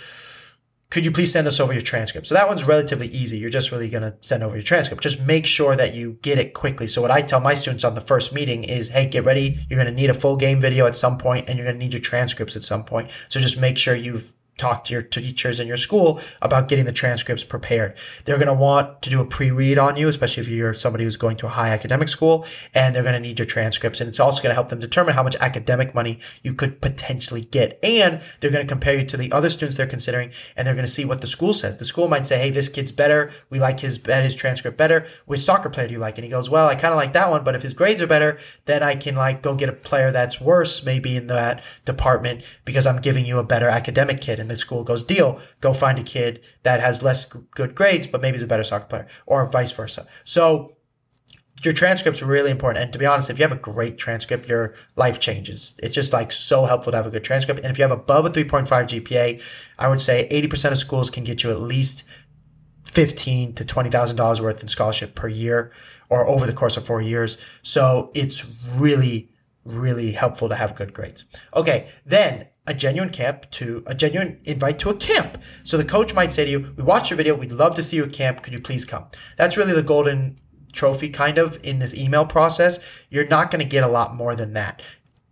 could 0.91 1.05
you 1.05 1.11
please 1.11 1.33
send 1.33 1.49
us 1.49 1.59
over 1.59 1.73
your 1.73 1.83
transcript? 1.83 2.27
So 2.27 2.35
that 2.35 2.47
one's 2.47 2.65
relatively 2.65 3.09
easy. 3.09 3.38
You're 3.38 3.50
just 3.50 3.73
really 3.73 3.88
going 3.88 4.05
to 4.05 4.17
send 4.21 4.43
over 4.43 4.55
your 4.55 4.62
transcript. 4.62 5.03
Just 5.03 5.21
make 5.27 5.44
sure 5.44 5.75
that 5.75 5.94
you 5.94 6.19
get 6.23 6.38
it 6.38 6.55
quickly. 6.55 6.87
So 6.87 7.03
what 7.03 7.11
I 7.11 7.23
tell 7.23 7.41
my 7.41 7.55
students 7.55 7.85
on 7.85 7.94
the 7.94 8.00
first 8.00 8.33
meeting 8.33 8.62
is, 8.62 8.91
hey, 8.91 9.09
get 9.09 9.25
ready. 9.25 9.59
You're 9.69 9.83
going 9.83 9.93
to 9.93 10.00
need 10.00 10.11
a 10.11 10.15
full 10.15 10.37
game 10.37 10.61
video 10.61 10.87
at 10.87 10.94
some 10.94 11.19
point 11.19 11.49
and 11.49 11.59
you're 11.59 11.67
going 11.67 11.79
to 11.79 11.85
need 11.85 11.93
your 11.93 12.00
transcripts 12.00 12.55
at 12.55 12.62
some 12.62 12.85
point. 12.85 13.11
So 13.29 13.41
just 13.41 13.61
make 13.61 13.79
sure 13.79 13.97
you've 13.97 14.35
talk 14.58 14.85
to 14.85 14.93
your 14.93 15.03
teachers 15.03 15.61
in 15.61 15.67
your 15.67 15.76
school 15.76 16.20
about 16.41 16.69
getting 16.69 16.85
the 16.85 16.93
transcripts 16.93 17.44
prepared. 17.44 17.97
They're 18.25 18.37
going 18.37 18.47
to 18.47 18.55
want 18.55 19.03
to 19.03 19.11
do 19.11 19.20
a 19.20 19.26
pre-read 19.26 19.79
on 19.79 19.97
you, 19.97 20.08
especially 20.08 20.43
if 20.43 20.49
you're 20.49 20.73
somebody 20.75 21.05
who's 21.05 21.17
going 21.17 21.37
to 21.38 21.47
a 21.47 21.50
high 21.50 21.70
academic 21.70 22.08
school, 22.08 22.47
and 22.75 22.94
they're 22.94 23.03
going 23.03 23.14
to 23.14 23.20
need 23.20 23.38
your 23.38 23.47
transcripts. 23.47 24.00
And 24.00 24.08
it's 24.08 24.20
also 24.20 24.43
going 24.43 24.50
to 24.50 24.55
help 24.55 24.69
them 24.69 24.81
determine 24.81 25.14
how 25.14 25.23
much 25.23 25.37
academic 25.37 25.94
money 25.94 26.20
you 26.43 26.55
could 26.55 26.81
potentially 26.81 27.43
get. 27.43 27.79
And 27.85 28.23
they're 28.41 28.50
going 28.50 28.67
to 28.67 28.73
compare 28.73 28.99
you 28.99 29.05
to 29.05 29.17
the 29.17 29.31
other 29.32 29.50
students 29.50 29.76
they're 29.76 29.87
considering, 29.87 30.32
and 30.56 30.67
they're 30.67 30.75
going 30.75 30.87
to 30.87 30.91
see 30.91 31.05
what 31.05 31.20
the 31.20 31.26
school 31.26 31.52
says. 31.52 31.76
The 31.76 31.85
school 31.85 32.09
might 32.09 32.26
say, 32.26 32.38
"Hey, 32.38 32.50
this 32.50 32.70
kid's 32.70 32.93
better. 32.93 33.31
We 33.50 33.61
like 33.61 33.81
his 33.81 34.02
uh, 34.09 34.23
his 34.23 34.35
transcript 34.35 34.79
better. 34.79 35.06
Which 35.26 35.41
soccer 35.41 35.69
player 35.69 35.88
do 35.88 35.94
you 35.94 36.00
like?" 36.00 36.17
And 36.17 36.25
he 36.25 36.31
goes, 36.31 36.49
"Well, 36.49 36.69
I 36.69 36.75
kind 36.75 36.93
of 36.93 36.97
like 36.97 37.12
that 37.12 37.31
one, 37.31 37.44
but 37.44 37.55
if 37.55 37.62
his 37.62 37.75
grades 37.75 38.00
are 38.00 38.06
better, 38.06 38.38
then 38.64 38.82
I 38.82 38.97
can 38.97 39.17
like 39.17 39.43
go 39.43 39.55
get 39.55 39.69
a 39.69 39.73
player 39.73 40.11
that's 40.11 40.41
worse, 40.41 40.85
maybe 40.85 41.14
in 41.14 41.26
that 41.26 41.62
department, 41.85 42.43
because 42.64 42.87
I'm 42.87 43.00
giving 43.00 43.26
you 43.26 43.38
a 43.38 43.44
better 43.44 43.69
academic 43.69 44.20
kid." 44.23 44.45
The 44.48 44.56
school 44.56 44.84
goes, 44.84 45.02
deal, 45.02 45.40
go 45.60 45.72
find 45.72 45.98
a 45.98 46.02
kid 46.02 46.44
that 46.62 46.81
has 46.81 47.02
less 47.02 47.25
good 47.25 47.75
grades, 47.75 48.06
but 48.06 48.22
maybe 48.22 48.37
is 48.37 48.43
a 48.43 48.46
better 48.46 48.64
soccer 48.64 48.87
player 48.87 49.06
or 49.26 49.50
vice 49.50 49.72
versa. 49.72 50.06
So 50.25 50.76
your 51.62 51.72
transcript's 51.72 52.22
are 52.22 52.26
really 52.26 52.50
important. 52.50 52.84
And 52.84 52.93
to 52.93 52.98
be 52.98 53.06
honest, 53.06 53.31
if 53.31 53.38
you 53.38 53.44
have 53.44 53.56
a 53.56 53.60
great 53.60 53.96
transcript, 53.96 54.48
your 54.48 54.75
life 54.94 55.20
changes. 55.20 55.75
It's 55.82 55.94
just 55.94 56.12
like 56.12 56.31
so 56.32 56.66
helpful 56.66 56.93
to 56.93 56.96
have 56.96 57.06
a 57.06 57.10
good 57.10 57.25
transcript. 57.25 57.60
And 57.60 57.70
if 57.70 57.78
you 57.78 57.82
have 57.82 57.90
above 57.90 58.26
a 58.26 58.28
3.5 58.28 58.66
GPA, 58.66 59.42
I 59.78 59.88
would 59.88 60.00
say 60.00 60.28
80% 60.30 60.73
of 60.73 60.78
schools 60.78 61.09
can 61.09 61.25
get 61.25 61.42
you 61.42 61.50
at 61.50 61.61
least 61.61 62.04
fifteen 62.97 63.52
to 63.52 63.64
twenty 63.64 63.90
thousand 63.90 64.16
dollars 64.16 64.40
worth 64.40 64.62
in 64.62 64.68
scholarship 64.68 65.14
per 65.14 65.28
year 65.28 65.71
or 66.09 66.26
over 66.26 66.47
the 66.47 66.52
course 66.52 66.76
of 66.76 66.87
four 66.87 67.02
years. 67.02 67.37
So 67.62 68.11
it's 68.14 68.50
really, 68.78 69.28
really 69.66 70.12
helpful 70.12 70.49
to 70.49 70.54
have 70.54 70.75
good 70.75 70.92
grades. 70.92 71.25
Okay, 71.54 71.88
then 72.04 72.49
a 72.66 72.75
genuine 72.75 73.11
camp 73.11 73.50
to 73.52 73.82
a 73.87 73.94
genuine 73.94 74.40
invite 74.44 74.78
to 74.80 74.90
a 74.90 74.96
camp. 74.96 75.42
So 75.64 75.76
the 75.76 75.85
coach 75.85 76.14
might 76.14 76.32
say 76.32 76.44
to 76.44 76.50
you, 76.50 76.75
We 76.76 76.82
watched 76.82 77.11
your 77.11 77.16
video. 77.16 77.35
We'd 77.35 77.52
love 77.52 77.75
to 77.76 77.82
see 77.82 77.96
you 77.96 78.04
at 78.04 78.12
camp. 78.12 78.42
Could 78.42 78.52
you 78.52 78.61
please 78.61 78.85
come? 78.85 79.06
That's 79.37 79.56
really 79.56 79.73
the 79.73 79.82
golden 79.82 80.38
trophy 80.73 81.08
kind 81.08 81.38
of 81.38 81.58
in 81.62 81.78
this 81.78 81.94
email 81.94 82.26
process. 82.26 83.04
You're 83.08 83.26
not 83.26 83.50
going 83.50 83.62
to 83.62 83.68
get 83.68 83.85
a 83.85 83.88
lot 83.88 84.14
more 84.14 84.35
than 84.35 84.52
that. 84.54 84.82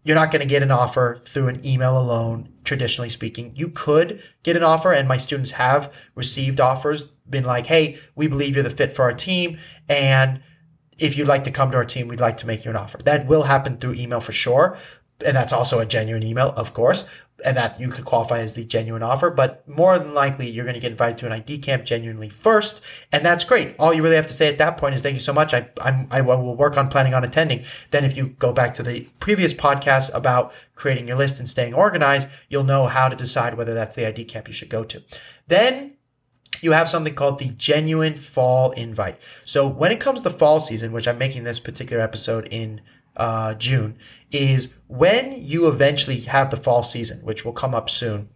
You're 0.03 0.17
not 0.17 0.31
going 0.31 0.43
to 0.43 0.49
get 0.49 0.63
an 0.63 0.71
offer 0.71 1.19
through 1.23 1.49
an 1.49 1.67
email 1.67 1.99
alone, 1.99 2.51
traditionally 2.63 3.09
speaking. 3.09 3.53
You 3.57 3.71
could 3.71 4.23
get 4.43 4.57
an 4.57 4.63
offer, 4.63 4.93
and 4.93 5.09
my 5.09 5.17
students 5.17 5.53
have 5.53 6.09
received 6.15 6.61
offers, 6.61 7.05
been 7.05 7.45
like, 7.45 7.67
Hey, 7.67 7.99
we 8.15 8.29
believe 8.29 8.55
you're 8.55 8.63
the 8.63 8.71
fit 8.71 8.93
for 8.93 9.03
our 9.03 9.15
team. 9.15 9.59
And 9.89 10.43
if 10.99 11.17
you'd 11.17 11.29
like 11.29 11.45
to 11.45 11.51
come 11.51 11.71
to 11.71 11.77
our 11.77 11.85
team, 11.85 12.09
we'd 12.09 12.21
like 12.21 12.37
to 12.39 12.47
make 12.47 12.65
you 12.65 12.71
an 12.71 12.77
offer. 12.77 12.99
That 12.99 13.27
will 13.27 13.43
happen 13.43 13.77
through 13.77 13.95
email 13.95 14.21
for 14.21 14.33
sure 14.33 14.77
and 15.25 15.37
that's 15.37 15.53
also 15.53 15.79
a 15.79 15.87
genuine 15.87 16.23
email, 16.23 16.53
of 16.57 16.75
course, 16.75 17.09
and 17.45 17.57
that 17.57 17.79
you 17.81 17.89
could 17.89 18.05
qualify 18.05 18.39
as 18.41 18.55
the 18.55 18.65
genuine 18.65 19.03
offer. 19.03 19.31
But 19.31 19.67
more 19.69 19.99
than 19.99 20.15
likely, 20.15 20.49
you're 20.49 20.65
going 20.65 20.75
to 20.75 20.81
get 20.81 20.91
invited 20.91 21.19
to 21.19 21.27
an 21.27 21.33
ID 21.33 21.59
camp 21.59 21.85
genuinely 21.85 22.29
first, 22.29 22.85
and 23.13 23.25
that's 23.25 23.45
great. 23.45 23.75
All 23.79 23.95
you 23.95 24.03
really 24.03 24.17
have 24.17 24.27
to 24.27 24.35
say 24.35 24.49
at 24.49 24.59
that 24.59 24.77
point 24.77 24.95
is 24.95 25.03
thank 25.03 25.15
you 25.15 25.21
so 25.21 25.33
much. 25.33 25.55
I 25.55 25.69
I'm, 25.81 26.09
I 26.11 26.21
will 26.21 26.57
work 26.57 26.77
on 26.77 26.89
planning 26.89 27.15
on 27.15 27.25
attending. 27.25 27.65
Then, 27.91 28.05
if 28.05 28.17
you 28.17 28.29
go 28.29 28.53
back 28.53 28.75
to 28.75 28.83
the 28.83 29.09
previous 29.21 29.55
podcast 29.55 30.15
about 30.15 30.53
creating 30.75 31.09
your 31.09 31.17
list 31.17 31.39
and 31.39 31.49
staying 31.49 31.75
organized, 31.75 32.29
you'll 32.49 32.65
know 32.65 32.87
how 32.87 33.09
to 33.09 33.17
decide 33.17 33.55
whether 33.55 33.75
that's 33.75 33.95
the 33.95 34.07
ID 34.07 34.25
camp 34.25 34.49
you 34.49 34.55
should 34.55 34.71
go 34.71 34.85
to. 34.85 35.03
Then 35.47 35.94
you 36.61 36.73
have 36.73 36.89
something 36.89 37.15
called 37.15 37.39
the 37.39 37.51
genuine 37.57 38.15
fall 38.15 38.73
invite. 38.73 39.21
So 39.45 39.69
when 39.69 39.93
it 39.93 40.01
comes 40.01 40.23
to 40.23 40.31
fall 40.31 40.61
season, 40.61 40.93
which 40.93 41.09
I'm 41.09 41.19
making 41.19 41.45
this 41.45 41.61
particular 41.61 42.03
episode 42.03 42.49
in 42.51 42.81
uh, 43.17 43.55
June, 43.55 43.97
is 44.33 44.75
when 44.89 45.33
you 45.37 45.69
eventually 45.69 46.21
have 46.21 46.51
the 46.51 46.57
fall 46.57 46.83
season, 46.83 47.21
which 47.25 47.45
will 47.45 47.53
come 47.53 47.75
up 47.75 47.89
soon. 47.89 48.29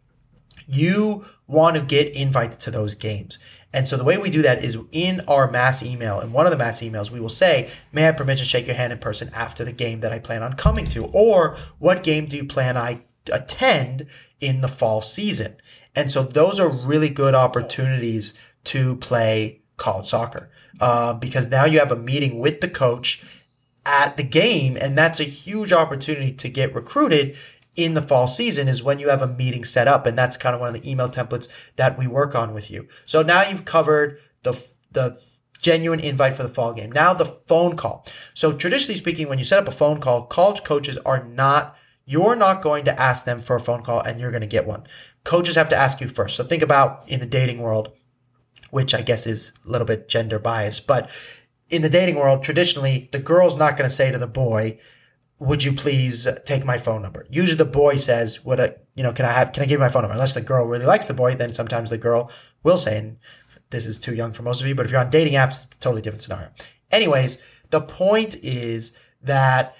You 0.66 1.24
want 1.46 1.76
to 1.76 1.82
get 1.82 2.14
invites 2.14 2.56
to 2.56 2.70
those 2.70 2.94
games. 2.94 3.38
And 3.72 3.86
so 3.86 3.96
the 3.96 4.04
way 4.04 4.16
we 4.16 4.30
do 4.30 4.42
that 4.42 4.64
is 4.64 4.78
in 4.92 5.20
our 5.28 5.50
mass 5.50 5.82
email. 5.82 6.20
In 6.20 6.32
one 6.32 6.46
of 6.46 6.52
the 6.52 6.58
mass 6.58 6.80
emails, 6.80 7.10
we 7.10 7.20
will 7.20 7.28
say, 7.28 7.70
May 7.92 8.02
I 8.02 8.06
have 8.06 8.16
permission 8.16 8.44
to 8.44 8.48
shake 8.48 8.66
your 8.66 8.76
hand 8.76 8.92
in 8.92 8.98
person 8.98 9.30
after 9.34 9.64
the 9.64 9.72
game 9.72 10.00
that 10.00 10.12
I 10.12 10.18
plan 10.18 10.42
on 10.42 10.54
coming 10.54 10.86
to? 10.86 11.06
Or 11.12 11.56
what 11.78 12.02
game 12.02 12.26
do 12.26 12.36
you 12.36 12.46
plan 12.46 12.76
I 12.76 13.02
attend 13.30 14.06
in 14.40 14.62
the 14.62 14.68
fall 14.68 15.02
season? 15.02 15.56
And 15.96 16.10
so 16.10 16.22
those 16.22 16.60
are 16.60 16.68
really 16.68 17.08
good 17.08 17.34
opportunities 17.34 18.34
to 18.64 18.96
play 18.96 19.62
college 19.76 20.06
soccer 20.06 20.50
uh, 20.80 21.14
because 21.14 21.50
now 21.50 21.64
you 21.64 21.78
have 21.78 21.92
a 21.92 21.96
meeting 21.96 22.38
with 22.38 22.60
the 22.60 22.68
coach 22.68 23.24
at 23.86 24.16
the 24.16 24.22
game, 24.22 24.76
and 24.80 24.98
that's 24.98 25.18
a 25.18 25.24
huge 25.24 25.72
opportunity 25.72 26.32
to 26.32 26.48
get 26.48 26.74
recruited 26.74 27.36
in 27.74 27.94
the 27.94 28.02
fall 28.02 28.26
season 28.26 28.68
is 28.68 28.82
when 28.82 28.98
you 28.98 29.08
have 29.08 29.22
a 29.22 29.26
meeting 29.26 29.64
set 29.64 29.86
up 29.86 30.04
and 30.04 30.18
that's 30.18 30.36
kind 30.36 30.52
of 30.52 30.60
one 30.60 30.74
of 30.74 30.80
the 30.80 30.90
email 30.90 31.08
templates 31.08 31.48
that 31.76 31.96
we 31.96 32.08
work 32.08 32.34
on 32.34 32.52
with 32.52 32.70
you. 32.70 32.88
So 33.06 33.22
now 33.22 33.48
you've 33.48 33.64
covered 33.64 34.18
the 34.42 34.52
the 34.90 35.16
genuine 35.60 36.00
invite 36.00 36.34
for 36.34 36.42
the 36.42 36.48
fall 36.48 36.72
game. 36.72 36.90
Now 36.90 37.14
the 37.14 37.24
phone 37.24 37.76
call. 37.76 38.04
So 38.34 38.52
traditionally 38.52 38.98
speaking 38.98 39.28
when 39.28 39.38
you 39.38 39.44
set 39.44 39.62
up 39.62 39.68
a 39.68 39.72
phone 39.72 40.00
call 40.00 40.22
college 40.22 40.64
coaches 40.64 40.98
are 41.06 41.24
not 41.24 41.76
you're 42.08 42.36
not 42.36 42.62
going 42.62 42.84
to 42.84 43.00
ask 43.00 43.24
them 43.24 43.38
for 43.38 43.56
a 43.56 43.60
phone 43.60 43.82
call 43.82 44.00
and 44.00 44.18
you're 44.18 44.30
going 44.30 44.40
to 44.40 44.46
get 44.46 44.66
one 44.66 44.82
coaches 45.24 45.56
have 45.56 45.68
to 45.68 45.76
ask 45.76 46.00
you 46.00 46.08
first 46.08 46.36
so 46.36 46.44
think 46.44 46.62
about 46.62 47.08
in 47.08 47.20
the 47.20 47.26
dating 47.26 47.58
world 47.58 47.92
which 48.70 48.94
i 48.94 49.02
guess 49.02 49.26
is 49.26 49.52
a 49.66 49.70
little 49.70 49.86
bit 49.86 50.08
gender 50.08 50.38
biased 50.38 50.86
but 50.86 51.10
in 51.68 51.82
the 51.82 51.90
dating 51.90 52.16
world 52.16 52.42
traditionally 52.42 53.08
the 53.12 53.18
girl's 53.18 53.56
not 53.56 53.76
going 53.76 53.88
to 53.88 53.94
say 53.94 54.10
to 54.10 54.18
the 54.18 54.26
boy 54.26 54.78
would 55.40 55.62
you 55.62 55.72
please 55.72 56.26
take 56.44 56.64
my 56.64 56.78
phone 56.78 57.02
number? 57.02 57.26
Usually 57.30 57.56
the 57.56 57.64
boy 57.64 57.96
says, 57.96 58.44
would 58.44 58.58
I, 58.58 58.70
you 58.96 59.04
know, 59.04 59.12
can 59.12 59.24
I 59.24 59.32
have, 59.32 59.52
can 59.52 59.62
I 59.62 59.66
give 59.66 59.78
you 59.78 59.78
my 59.78 59.88
phone 59.88 60.02
number? 60.02 60.14
Unless 60.14 60.34
the 60.34 60.40
girl 60.40 60.66
really 60.66 60.86
likes 60.86 61.06
the 61.06 61.14
boy, 61.14 61.34
then 61.34 61.52
sometimes 61.52 61.90
the 61.90 61.98
girl 61.98 62.30
will 62.64 62.76
say, 62.76 62.98
and 62.98 63.18
this 63.70 63.86
is 63.86 63.98
too 63.98 64.14
young 64.14 64.32
for 64.32 64.42
most 64.42 64.60
of 64.60 64.66
you, 64.66 64.74
but 64.74 64.84
if 64.84 64.92
you're 64.92 65.00
on 65.00 65.10
dating 65.10 65.34
apps, 65.34 65.66
it's 65.66 65.76
a 65.76 65.78
totally 65.78 66.02
different 66.02 66.22
scenario. 66.22 66.48
Anyways, 66.90 67.42
the 67.70 67.80
point 67.80 68.36
is 68.42 68.96
that 69.22 69.76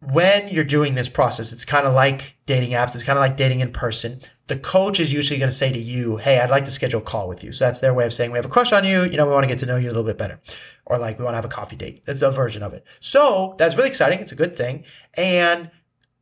when 0.00 0.48
you're 0.48 0.64
doing 0.64 0.94
this 0.94 1.08
process, 1.08 1.52
it's 1.52 1.64
kind 1.64 1.86
of 1.86 1.92
like 1.92 2.36
dating 2.46 2.70
apps. 2.70 2.94
It's 2.94 3.04
kind 3.04 3.18
of 3.18 3.20
like 3.20 3.36
dating 3.36 3.60
in 3.60 3.70
person. 3.70 4.20
The 4.46 4.56
coach 4.56 4.98
is 4.98 5.12
usually 5.12 5.38
going 5.38 5.50
to 5.50 5.54
say 5.54 5.70
to 5.70 5.78
you, 5.78 6.16
Hey, 6.16 6.40
I'd 6.40 6.50
like 6.50 6.64
to 6.64 6.70
schedule 6.70 7.00
a 7.00 7.04
call 7.04 7.28
with 7.28 7.44
you. 7.44 7.52
So 7.52 7.66
that's 7.66 7.80
their 7.80 7.92
way 7.92 8.06
of 8.06 8.14
saying 8.14 8.32
we 8.32 8.38
have 8.38 8.46
a 8.46 8.48
crush 8.50 8.72
on 8.72 8.84
you. 8.84 9.02
You 9.02 9.18
know, 9.18 9.26
we 9.26 9.32
want 9.32 9.44
to 9.44 9.48
get 9.48 9.58
to 9.58 9.66
know 9.66 9.76
you 9.76 9.86
a 9.86 9.92
little 9.92 10.04
bit 10.04 10.16
better. 10.16 10.40
Or 10.86 10.98
like 10.98 11.18
we 11.18 11.24
want 11.24 11.34
to 11.34 11.36
have 11.36 11.44
a 11.44 11.48
coffee 11.48 11.76
date. 11.76 12.02
That's 12.06 12.22
a 12.22 12.30
version 12.30 12.62
of 12.62 12.72
it. 12.72 12.84
So 13.00 13.54
that's 13.58 13.76
really 13.76 13.88
exciting. 13.88 14.20
It's 14.20 14.32
a 14.32 14.36
good 14.36 14.56
thing. 14.56 14.84
And 15.16 15.70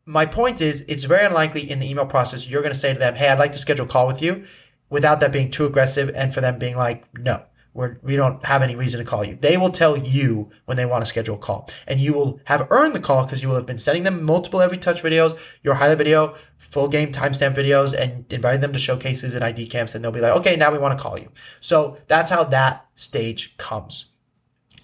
my 0.05 0.27
point 0.27 0.61
is, 0.61 0.81
it's 0.83 1.05
very 1.05 1.25
unlikely 1.25 1.71
in 1.71 1.79
the 1.79 1.89
email 1.89 2.07
process 2.07 2.49
you're 2.49 2.63
going 2.63 2.75
to 2.75 2.79
say 2.79 2.93
to 2.93 2.99
them, 2.99 3.15
Hey, 3.15 3.29
I'd 3.29 3.39
like 3.39 3.53
to 3.53 3.59
schedule 3.59 3.87
a 3.87 3.89
call 3.89 4.09
with 4.09 4.21
you 4.21 4.45
without 4.91 5.21
that 5.21 5.33
being 5.33 5.51
too 5.51 5.67
aggressive 5.67 6.11
and 6.17 6.35
for 6.35 6.41
them 6.41 6.59
being 6.59 6.77
like, 6.77 7.05
no. 7.17 7.43
We're, 7.75 7.99
we 8.03 8.17
don't 8.17 8.45
have 8.45 8.63
any 8.63 8.75
reason 8.75 8.99
to 8.99 9.07
call 9.07 9.25
you. 9.25 9.35
They 9.35 9.57
will 9.57 9.71
tell 9.71 9.97
you 9.97 10.51
when 10.65 10.77
they 10.77 10.87
want 10.87 11.03
to 11.03 11.07
schedule 11.07 11.37
a 11.37 11.39
call. 11.39 11.69
And 11.87 12.01
you 12.01 12.13
will 12.13 12.41
have 12.47 12.67
earned 12.71 12.95
the 12.95 13.01
call 13.01 13.25
because 13.25 13.43
you 13.43 13.49
will 13.49 13.57
have 13.57 13.67
been 13.67 13.79
sending 13.79 14.03
them 14.03 14.25
multiple 14.25 14.61
every 14.61 14.79
touch 14.79 15.03
videos, 15.03 15.39
your 15.63 15.75
highlight 15.75 15.99
video, 15.99 16.35
full 16.57 16.89
game 16.89 17.13
timestamp 17.13 17.55
videos, 17.55 17.95
and 17.95 18.31
inviting 18.33 18.61
them 18.61 18.73
to 18.73 18.79
showcases 18.79 19.35
and 19.35 19.45
ID 19.45 19.67
camps. 19.67 19.95
And 19.95 20.05
they'll 20.05 20.13
be 20.13 20.21
like, 20.21 20.37
okay, 20.39 20.57
now 20.57 20.73
we 20.73 20.79
want 20.79 20.97
to 20.97 21.03
call 21.03 21.19
you. 21.19 21.31
So 21.61 21.99
that's 22.09 22.31
how 22.31 22.45
that 22.45 22.87
stage 22.95 23.57
comes. 23.59 24.07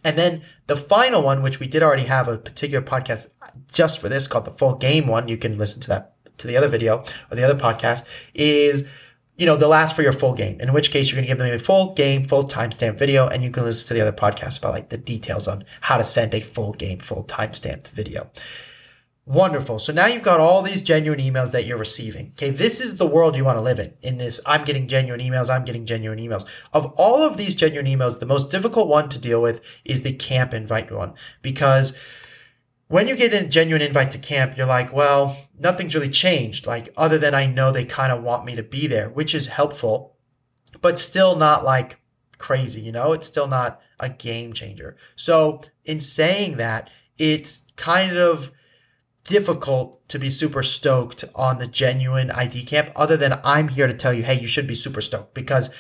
And 0.05 0.19
then 0.19 0.43
the 0.67 0.77
final 0.77 1.23
one, 1.23 1.43
which 1.43 1.59
we 1.59 1.67
did 1.67 1.83
already 1.83 2.05
have 2.05 2.29
a 2.29 2.37
particular 2.37 2.85
podcast 2.85 3.31
just 3.73 4.01
for 4.01 4.09
this 4.09 4.27
called 4.27 4.45
the 4.45 4.51
full 4.51 4.75
game 4.77 5.09
one. 5.09 5.29
You 5.29 5.39
can 5.39 5.59
listen 5.59 5.81
to 5.83 5.89
that 5.89 6.15
to 6.39 6.47
the 6.47 6.57
other 6.57 6.69
video 6.69 6.99
or 7.31 7.37
the 7.37 7.45
other 7.45 7.59
podcast 7.59 8.07
is 8.35 8.89
you 9.37 9.47
know, 9.47 9.57
they'll 9.57 9.75
ask 9.75 9.97
for 9.97 10.03
your 10.03 10.13
full 10.13 10.35
game, 10.35 10.61
in 10.61 10.73
which 10.73 10.91
case 10.91 11.11
you're 11.11 11.17
going 11.17 11.25
to 11.25 11.29
give 11.29 11.39
them 11.39 11.53
a 11.53 11.59
full 11.59 11.95
game, 11.95 12.25
full 12.25 12.45
timestamp 12.45 12.99
video, 12.99 13.27
and 13.27 13.43
you 13.43 13.51
can 13.51 13.65
listen 13.65 13.89
to 13.89 13.95
the 13.95 14.01
other 14.01 14.17
podcast 14.17 14.59
about 14.59 14.73
like 14.73 14.91
the 14.91 14.99
details 14.99 15.49
on 15.49 15.65
how 15.83 15.99
to 15.99 16.05
send 16.05 16.35
a 16.35 16.41
full 16.41 16.73
game, 16.73 16.99
full 16.99 17.25
timestamped 17.25 17.89
video. 17.89 18.31
Wonderful. 19.27 19.79
So 19.79 19.93
now 19.93 20.07
you've 20.07 20.23
got 20.23 20.39
all 20.39 20.61
these 20.61 20.83
genuine 20.83 21.19
emails 21.19 21.51
that 21.53 21.65
you're 21.65 21.79
receiving. 21.79 22.33
Okay. 22.33 22.51
This 22.51 22.79
is 22.79 22.97
the 22.97 23.07
world 23.07 23.37
you 23.37 23.45
want 23.45 23.57
to 23.57 23.63
live 23.63 23.79
in. 23.79 23.95
In 24.03 24.19
this, 24.19 24.39
I'm 24.45 24.65
getting 24.65 24.87
genuine 24.87 25.21
emails. 25.21 25.49
I'm 25.49 25.65
getting 25.65 25.87
genuine 25.87 26.19
emails. 26.19 26.45
Of 26.75 26.93
all 26.99 27.23
of 27.23 27.39
these 27.39 27.55
genuine 27.55 27.87
emails, 27.87 28.21
the 28.21 28.27
most 28.27 28.51
difficult 28.51 28.87
one 28.87 29.09
to 29.09 29.19
deal 29.19 29.41
with 29.41 29.63
is 29.83 30.03
the 30.03 30.13
camp 30.13 30.53
invite 30.53 30.93
one 30.93 31.15
because 31.41 31.97
when 32.89 33.09
you 33.09 33.17
get 33.17 33.33
a 33.33 33.49
genuine 33.49 33.81
invite 33.81 34.11
to 34.11 34.19
camp, 34.19 34.59
you're 34.59 34.67
like, 34.67 34.93
well, 34.93 35.44
nothing's 35.59 35.95
really 35.95 36.11
changed. 36.11 36.67
Like, 36.67 36.89
other 36.97 37.19
than 37.19 37.35
I 37.35 37.47
know 37.47 37.73
they 37.73 37.85
kind 37.85 38.13
of 38.13 38.23
want 38.23 38.45
me 38.45 38.55
to 38.57 38.63
be 38.63 38.87
there, 38.87 39.09
which 39.09 39.35
is 39.35 39.49
helpful, 39.49 40.17
but 40.81 40.99
still 40.99 41.37
not 41.37 41.65
like 41.65 42.01
crazy, 42.39 42.81
you 42.81 42.93
know? 42.93 43.13
It's 43.13 43.27
still 43.27 43.47
not 43.47 43.81
a 44.01 44.09
game 44.09 44.53
changer. 44.53 44.97
So, 45.17 45.61
in 45.85 46.01
saying 46.01 46.57
that, 46.57 46.91
it's 47.19 47.71
kind 47.77 48.17
of 48.17 48.51
difficult 49.25 50.07
to 50.09 50.19
be 50.19 50.29
super 50.29 50.63
stoked 50.63 51.25
on 51.35 51.59
the 51.59 51.67
genuine 51.67 52.31
ID 52.31 52.65
camp, 52.65 52.91
other 52.95 53.17
than 53.17 53.41
I'm 53.43 53.69
here 53.69 53.87
to 53.87 53.95
tell 53.95 54.13
you, 54.13 54.23
hey, 54.23 54.39
you 54.39 54.47
should 54.47 54.67
be 54.67 54.75
super 54.75 55.01
stoked 55.01 55.35
because 55.35 55.71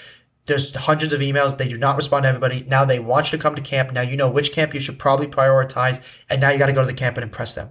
there's 0.46 0.74
hundreds 0.74 1.12
of 1.12 1.20
emails. 1.20 1.56
They 1.56 1.68
do 1.68 1.78
not 1.78 1.96
respond 1.96 2.24
to 2.24 2.28
everybody. 2.28 2.64
Now 2.68 2.84
they 2.84 2.98
want 2.98 3.32
you 3.32 3.38
to 3.38 3.42
come 3.42 3.54
to 3.54 3.62
camp. 3.62 3.92
Now 3.92 4.02
you 4.02 4.16
know 4.16 4.30
which 4.30 4.52
camp 4.52 4.74
you 4.74 4.80
should 4.80 4.98
probably 4.98 5.26
prioritize. 5.26 6.22
And 6.28 6.40
now 6.40 6.50
you 6.50 6.58
got 6.58 6.66
to 6.66 6.72
go 6.72 6.82
to 6.82 6.86
the 6.86 6.94
camp 6.94 7.16
and 7.16 7.24
impress 7.24 7.54
them. 7.54 7.70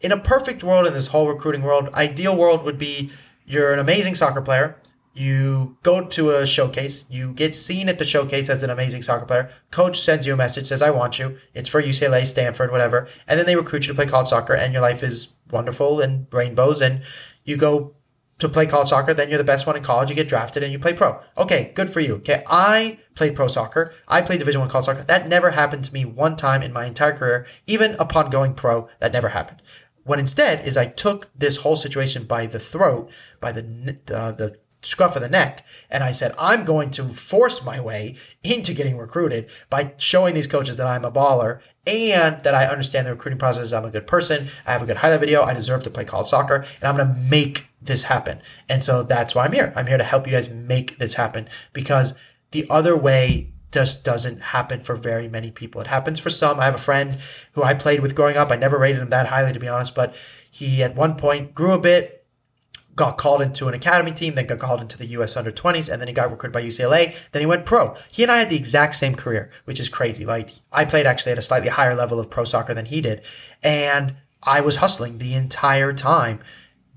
In 0.00 0.12
a 0.12 0.18
perfect 0.18 0.64
world, 0.64 0.86
in 0.86 0.94
this 0.94 1.08
whole 1.08 1.28
recruiting 1.28 1.62
world, 1.62 1.88
ideal 1.94 2.36
world 2.36 2.64
would 2.64 2.78
be 2.78 3.10
you're 3.44 3.72
an 3.72 3.78
amazing 3.78 4.14
soccer 4.14 4.40
player. 4.40 4.76
You 5.12 5.76
go 5.82 6.06
to 6.06 6.30
a 6.30 6.46
showcase. 6.46 7.04
You 7.10 7.32
get 7.32 7.54
seen 7.54 7.88
at 7.88 7.98
the 7.98 8.04
showcase 8.04 8.48
as 8.48 8.62
an 8.62 8.70
amazing 8.70 9.02
soccer 9.02 9.26
player. 9.26 9.50
Coach 9.70 9.98
sends 9.98 10.26
you 10.26 10.32
a 10.32 10.36
message, 10.36 10.66
says, 10.66 10.82
I 10.82 10.90
want 10.90 11.18
you. 11.18 11.36
It's 11.52 11.68
for 11.68 11.82
UCLA, 11.82 12.24
Stanford, 12.24 12.70
whatever. 12.70 13.08
And 13.28 13.38
then 13.38 13.46
they 13.46 13.56
recruit 13.56 13.86
you 13.86 13.92
to 13.92 13.96
play 13.96 14.06
college 14.06 14.28
soccer 14.28 14.54
and 14.54 14.72
your 14.72 14.82
life 14.82 15.02
is 15.02 15.34
wonderful 15.50 16.00
and 16.00 16.26
rainbows 16.32 16.80
and 16.80 17.02
you 17.44 17.56
go 17.56 17.94
to 18.40 18.48
play 18.48 18.66
college 18.66 18.88
soccer, 18.88 19.14
then 19.14 19.28
you're 19.28 19.38
the 19.38 19.44
best 19.44 19.66
one 19.66 19.76
in 19.76 19.82
college. 19.82 20.10
You 20.10 20.16
get 20.16 20.28
drafted 20.28 20.62
and 20.62 20.72
you 20.72 20.78
play 20.78 20.94
pro. 20.94 21.20
Okay, 21.36 21.72
good 21.74 21.90
for 21.90 22.00
you. 22.00 22.16
Okay, 22.16 22.42
I 22.46 22.98
played 23.14 23.36
pro 23.36 23.48
soccer. 23.48 23.92
I 24.08 24.22
played 24.22 24.38
Division 24.38 24.60
One 24.60 24.70
college 24.70 24.86
soccer. 24.86 25.04
That 25.04 25.28
never 25.28 25.50
happened 25.50 25.84
to 25.84 25.92
me 25.92 26.04
one 26.04 26.36
time 26.36 26.62
in 26.62 26.72
my 26.72 26.86
entire 26.86 27.14
career. 27.14 27.46
Even 27.66 27.94
upon 27.98 28.30
going 28.30 28.54
pro, 28.54 28.88
that 28.98 29.12
never 29.12 29.28
happened. 29.28 29.62
What 30.04 30.18
instead 30.18 30.66
is 30.66 30.76
I 30.76 30.86
took 30.86 31.30
this 31.36 31.58
whole 31.58 31.76
situation 31.76 32.24
by 32.24 32.46
the 32.46 32.58
throat, 32.58 33.10
by 33.40 33.52
the 33.52 33.98
uh, 34.14 34.32
the 34.32 34.58
scruff 34.82 35.14
of 35.14 35.22
the 35.22 35.28
neck, 35.28 35.64
and 35.90 36.02
I 36.02 36.12
said 36.12 36.34
I'm 36.38 36.64
going 36.64 36.90
to 36.92 37.04
force 37.04 37.64
my 37.64 37.80
way 37.80 38.16
into 38.42 38.72
getting 38.72 38.96
recruited 38.96 39.50
by 39.68 39.92
showing 39.98 40.34
these 40.34 40.46
coaches 40.46 40.76
that 40.76 40.86
I'm 40.86 41.04
a 41.04 41.12
baller 41.12 41.60
and 41.86 42.42
that 42.44 42.54
I 42.54 42.66
understand 42.66 43.06
the 43.06 43.12
recruiting 43.12 43.38
process. 43.38 43.72
I'm 43.72 43.84
a 43.84 43.90
good 43.90 44.06
person. 44.06 44.48
I 44.66 44.72
have 44.72 44.82
a 44.82 44.86
good 44.86 44.98
highlight 44.98 45.20
video. 45.20 45.42
I 45.42 45.54
deserve 45.54 45.82
to 45.84 45.90
play 45.90 46.04
college 46.04 46.28
soccer, 46.28 46.64
and 46.80 46.84
I'm 46.84 46.96
going 46.96 47.08
to 47.08 47.20
make 47.30 47.68
this 47.82 48.04
happen. 48.04 48.40
And 48.68 48.84
so 48.84 49.02
that's 49.02 49.34
why 49.34 49.44
I'm 49.44 49.52
here. 49.52 49.72
I'm 49.76 49.86
here 49.86 49.98
to 49.98 50.04
help 50.04 50.26
you 50.26 50.32
guys 50.32 50.50
make 50.50 50.98
this 50.98 51.14
happen 51.14 51.48
because 51.72 52.18
the 52.50 52.66
other 52.68 52.96
way 52.96 53.52
just 53.72 54.04
doesn't 54.04 54.40
happen 54.40 54.80
for 54.80 54.96
very 54.96 55.28
many 55.28 55.50
people. 55.50 55.80
It 55.80 55.86
happens 55.86 56.18
for 56.18 56.30
some. 56.30 56.58
I 56.58 56.64
have 56.64 56.74
a 56.74 56.78
friend 56.78 57.18
who 57.52 57.62
I 57.62 57.74
played 57.74 58.00
with 58.00 58.14
growing 58.14 58.36
up. 58.36 58.50
I 58.50 58.56
never 58.56 58.78
rated 58.78 59.02
him 59.02 59.10
that 59.10 59.28
highly, 59.28 59.52
to 59.52 59.60
be 59.60 59.68
honest, 59.68 59.94
but 59.94 60.14
he 60.50 60.82
at 60.82 60.96
one 60.96 61.16
point 61.16 61.54
grew 61.54 61.72
a 61.72 61.78
bit, 61.78 62.26
got 62.96 63.16
called 63.16 63.40
into 63.40 63.68
an 63.68 63.74
academy 63.74 64.12
team, 64.12 64.34
then 64.34 64.46
got 64.46 64.58
called 64.58 64.80
into 64.80 64.98
the 64.98 65.06
US 65.06 65.36
under 65.36 65.52
20s, 65.52 65.90
and 65.90 66.00
then 66.00 66.08
he 66.08 66.14
got 66.14 66.30
recruited 66.30 66.52
by 66.52 66.62
UCLA. 66.62 67.16
Then 67.32 67.40
he 67.40 67.46
went 67.46 67.64
pro. 67.64 67.94
He 68.10 68.22
and 68.22 68.32
I 68.32 68.38
had 68.38 68.50
the 68.50 68.56
exact 68.56 68.96
same 68.96 69.14
career, 69.14 69.50
which 69.64 69.78
is 69.78 69.88
crazy. 69.88 70.26
Like 70.26 70.50
I 70.72 70.84
played 70.84 71.06
actually 71.06 71.32
at 71.32 71.38
a 71.38 71.42
slightly 71.42 71.68
higher 71.68 71.94
level 71.94 72.18
of 72.18 72.30
pro 72.30 72.44
soccer 72.44 72.74
than 72.74 72.86
he 72.86 73.00
did. 73.00 73.22
And 73.62 74.16
I 74.42 74.60
was 74.60 74.76
hustling 74.76 75.18
the 75.18 75.34
entire 75.34 75.92
time 75.92 76.40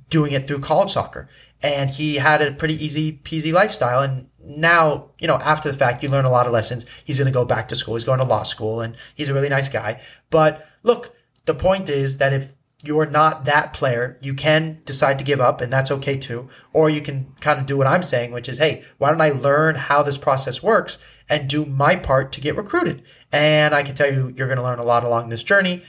doing 0.09 0.33
it 0.33 0.47
through 0.47 0.59
college 0.59 0.91
soccer. 0.91 1.29
And 1.61 1.89
he 1.89 2.15
had 2.15 2.41
a 2.41 2.51
pretty 2.51 2.83
easy 2.83 3.19
peasy 3.23 3.53
lifestyle. 3.53 4.01
And 4.01 4.27
now, 4.45 5.09
you 5.19 5.27
know, 5.27 5.35
after 5.37 5.71
the 5.71 5.77
fact, 5.77 6.03
you 6.03 6.09
learn 6.09 6.25
a 6.25 6.29
lot 6.29 6.45
of 6.45 6.51
lessons. 6.51 6.85
He's 7.03 7.17
going 7.17 7.31
to 7.31 7.33
go 7.33 7.45
back 7.45 7.67
to 7.69 7.75
school. 7.75 7.95
He's 7.95 8.03
going 8.03 8.19
to 8.19 8.25
law 8.25 8.43
school 8.43 8.81
and 8.81 8.95
he's 9.15 9.29
a 9.29 9.33
really 9.33 9.49
nice 9.49 9.69
guy. 9.69 10.01
But 10.29 10.67
look, 10.83 11.15
the 11.45 11.55
point 11.55 11.89
is 11.89 12.17
that 12.17 12.33
if 12.33 12.53
you're 12.83 13.05
not 13.05 13.45
that 13.45 13.73
player, 13.73 14.17
you 14.21 14.33
can 14.33 14.81
decide 14.85 15.17
to 15.17 15.23
give 15.23 15.39
up 15.39 15.61
and 15.61 15.71
that's 15.71 15.91
okay 15.91 16.17
too. 16.17 16.49
Or 16.73 16.89
you 16.89 17.01
can 17.01 17.33
kind 17.39 17.59
of 17.59 17.65
do 17.65 17.77
what 17.77 17.87
I'm 17.87 18.03
saying, 18.03 18.31
which 18.31 18.49
is, 18.49 18.57
Hey, 18.57 18.83
why 18.97 19.11
don't 19.11 19.21
I 19.21 19.29
learn 19.29 19.75
how 19.75 20.03
this 20.03 20.17
process 20.17 20.61
works 20.61 20.97
and 21.29 21.49
do 21.49 21.65
my 21.65 21.95
part 21.95 22.33
to 22.33 22.41
get 22.41 22.57
recruited? 22.57 23.03
And 23.31 23.73
I 23.73 23.83
can 23.83 23.95
tell 23.95 24.11
you, 24.11 24.33
you're 24.35 24.47
going 24.47 24.57
to 24.57 24.63
learn 24.63 24.79
a 24.79 24.83
lot 24.83 25.05
along 25.05 25.29
this 25.29 25.43
journey 25.43 25.83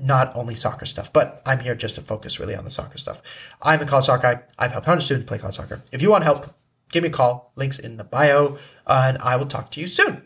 not 0.00 0.36
only 0.36 0.54
soccer 0.54 0.86
stuff, 0.86 1.12
but 1.12 1.42
I'm 1.44 1.58
here 1.58 1.74
just 1.74 1.96
to 1.96 2.00
focus 2.00 2.38
really 2.38 2.54
on 2.54 2.64
the 2.64 2.70
soccer 2.70 2.98
stuff. 2.98 3.56
I'm 3.62 3.80
the 3.80 3.86
college 3.86 4.04
soccer 4.04 4.22
guy. 4.22 4.42
I've 4.58 4.72
helped 4.72 4.86
hundreds 4.86 5.04
of 5.04 5.06
students 5.06 5.28
play 5.28 5.38
college 5.38 5.56
soccer. 5.56 5.82
If 5.90 6.02
you 6.02 6.10
want 6.10 6.24
help, 6.24 6.46
give 6.90 7.02
me 7.02 7.08
a 7.08 7.12
call. 7.12 7.52
Links 7.56 7.78
in 7.78 7.96
the 7.96 8.04
bio, 8.04 8.58
and 8.86 9.18
I 9.18 9.36
will 9.36 9.46
talk 9.46 9.70
to 9.72 9.80
you 9.80 9.86
soon. 9.86 10.22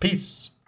Peace. 0.00 0.50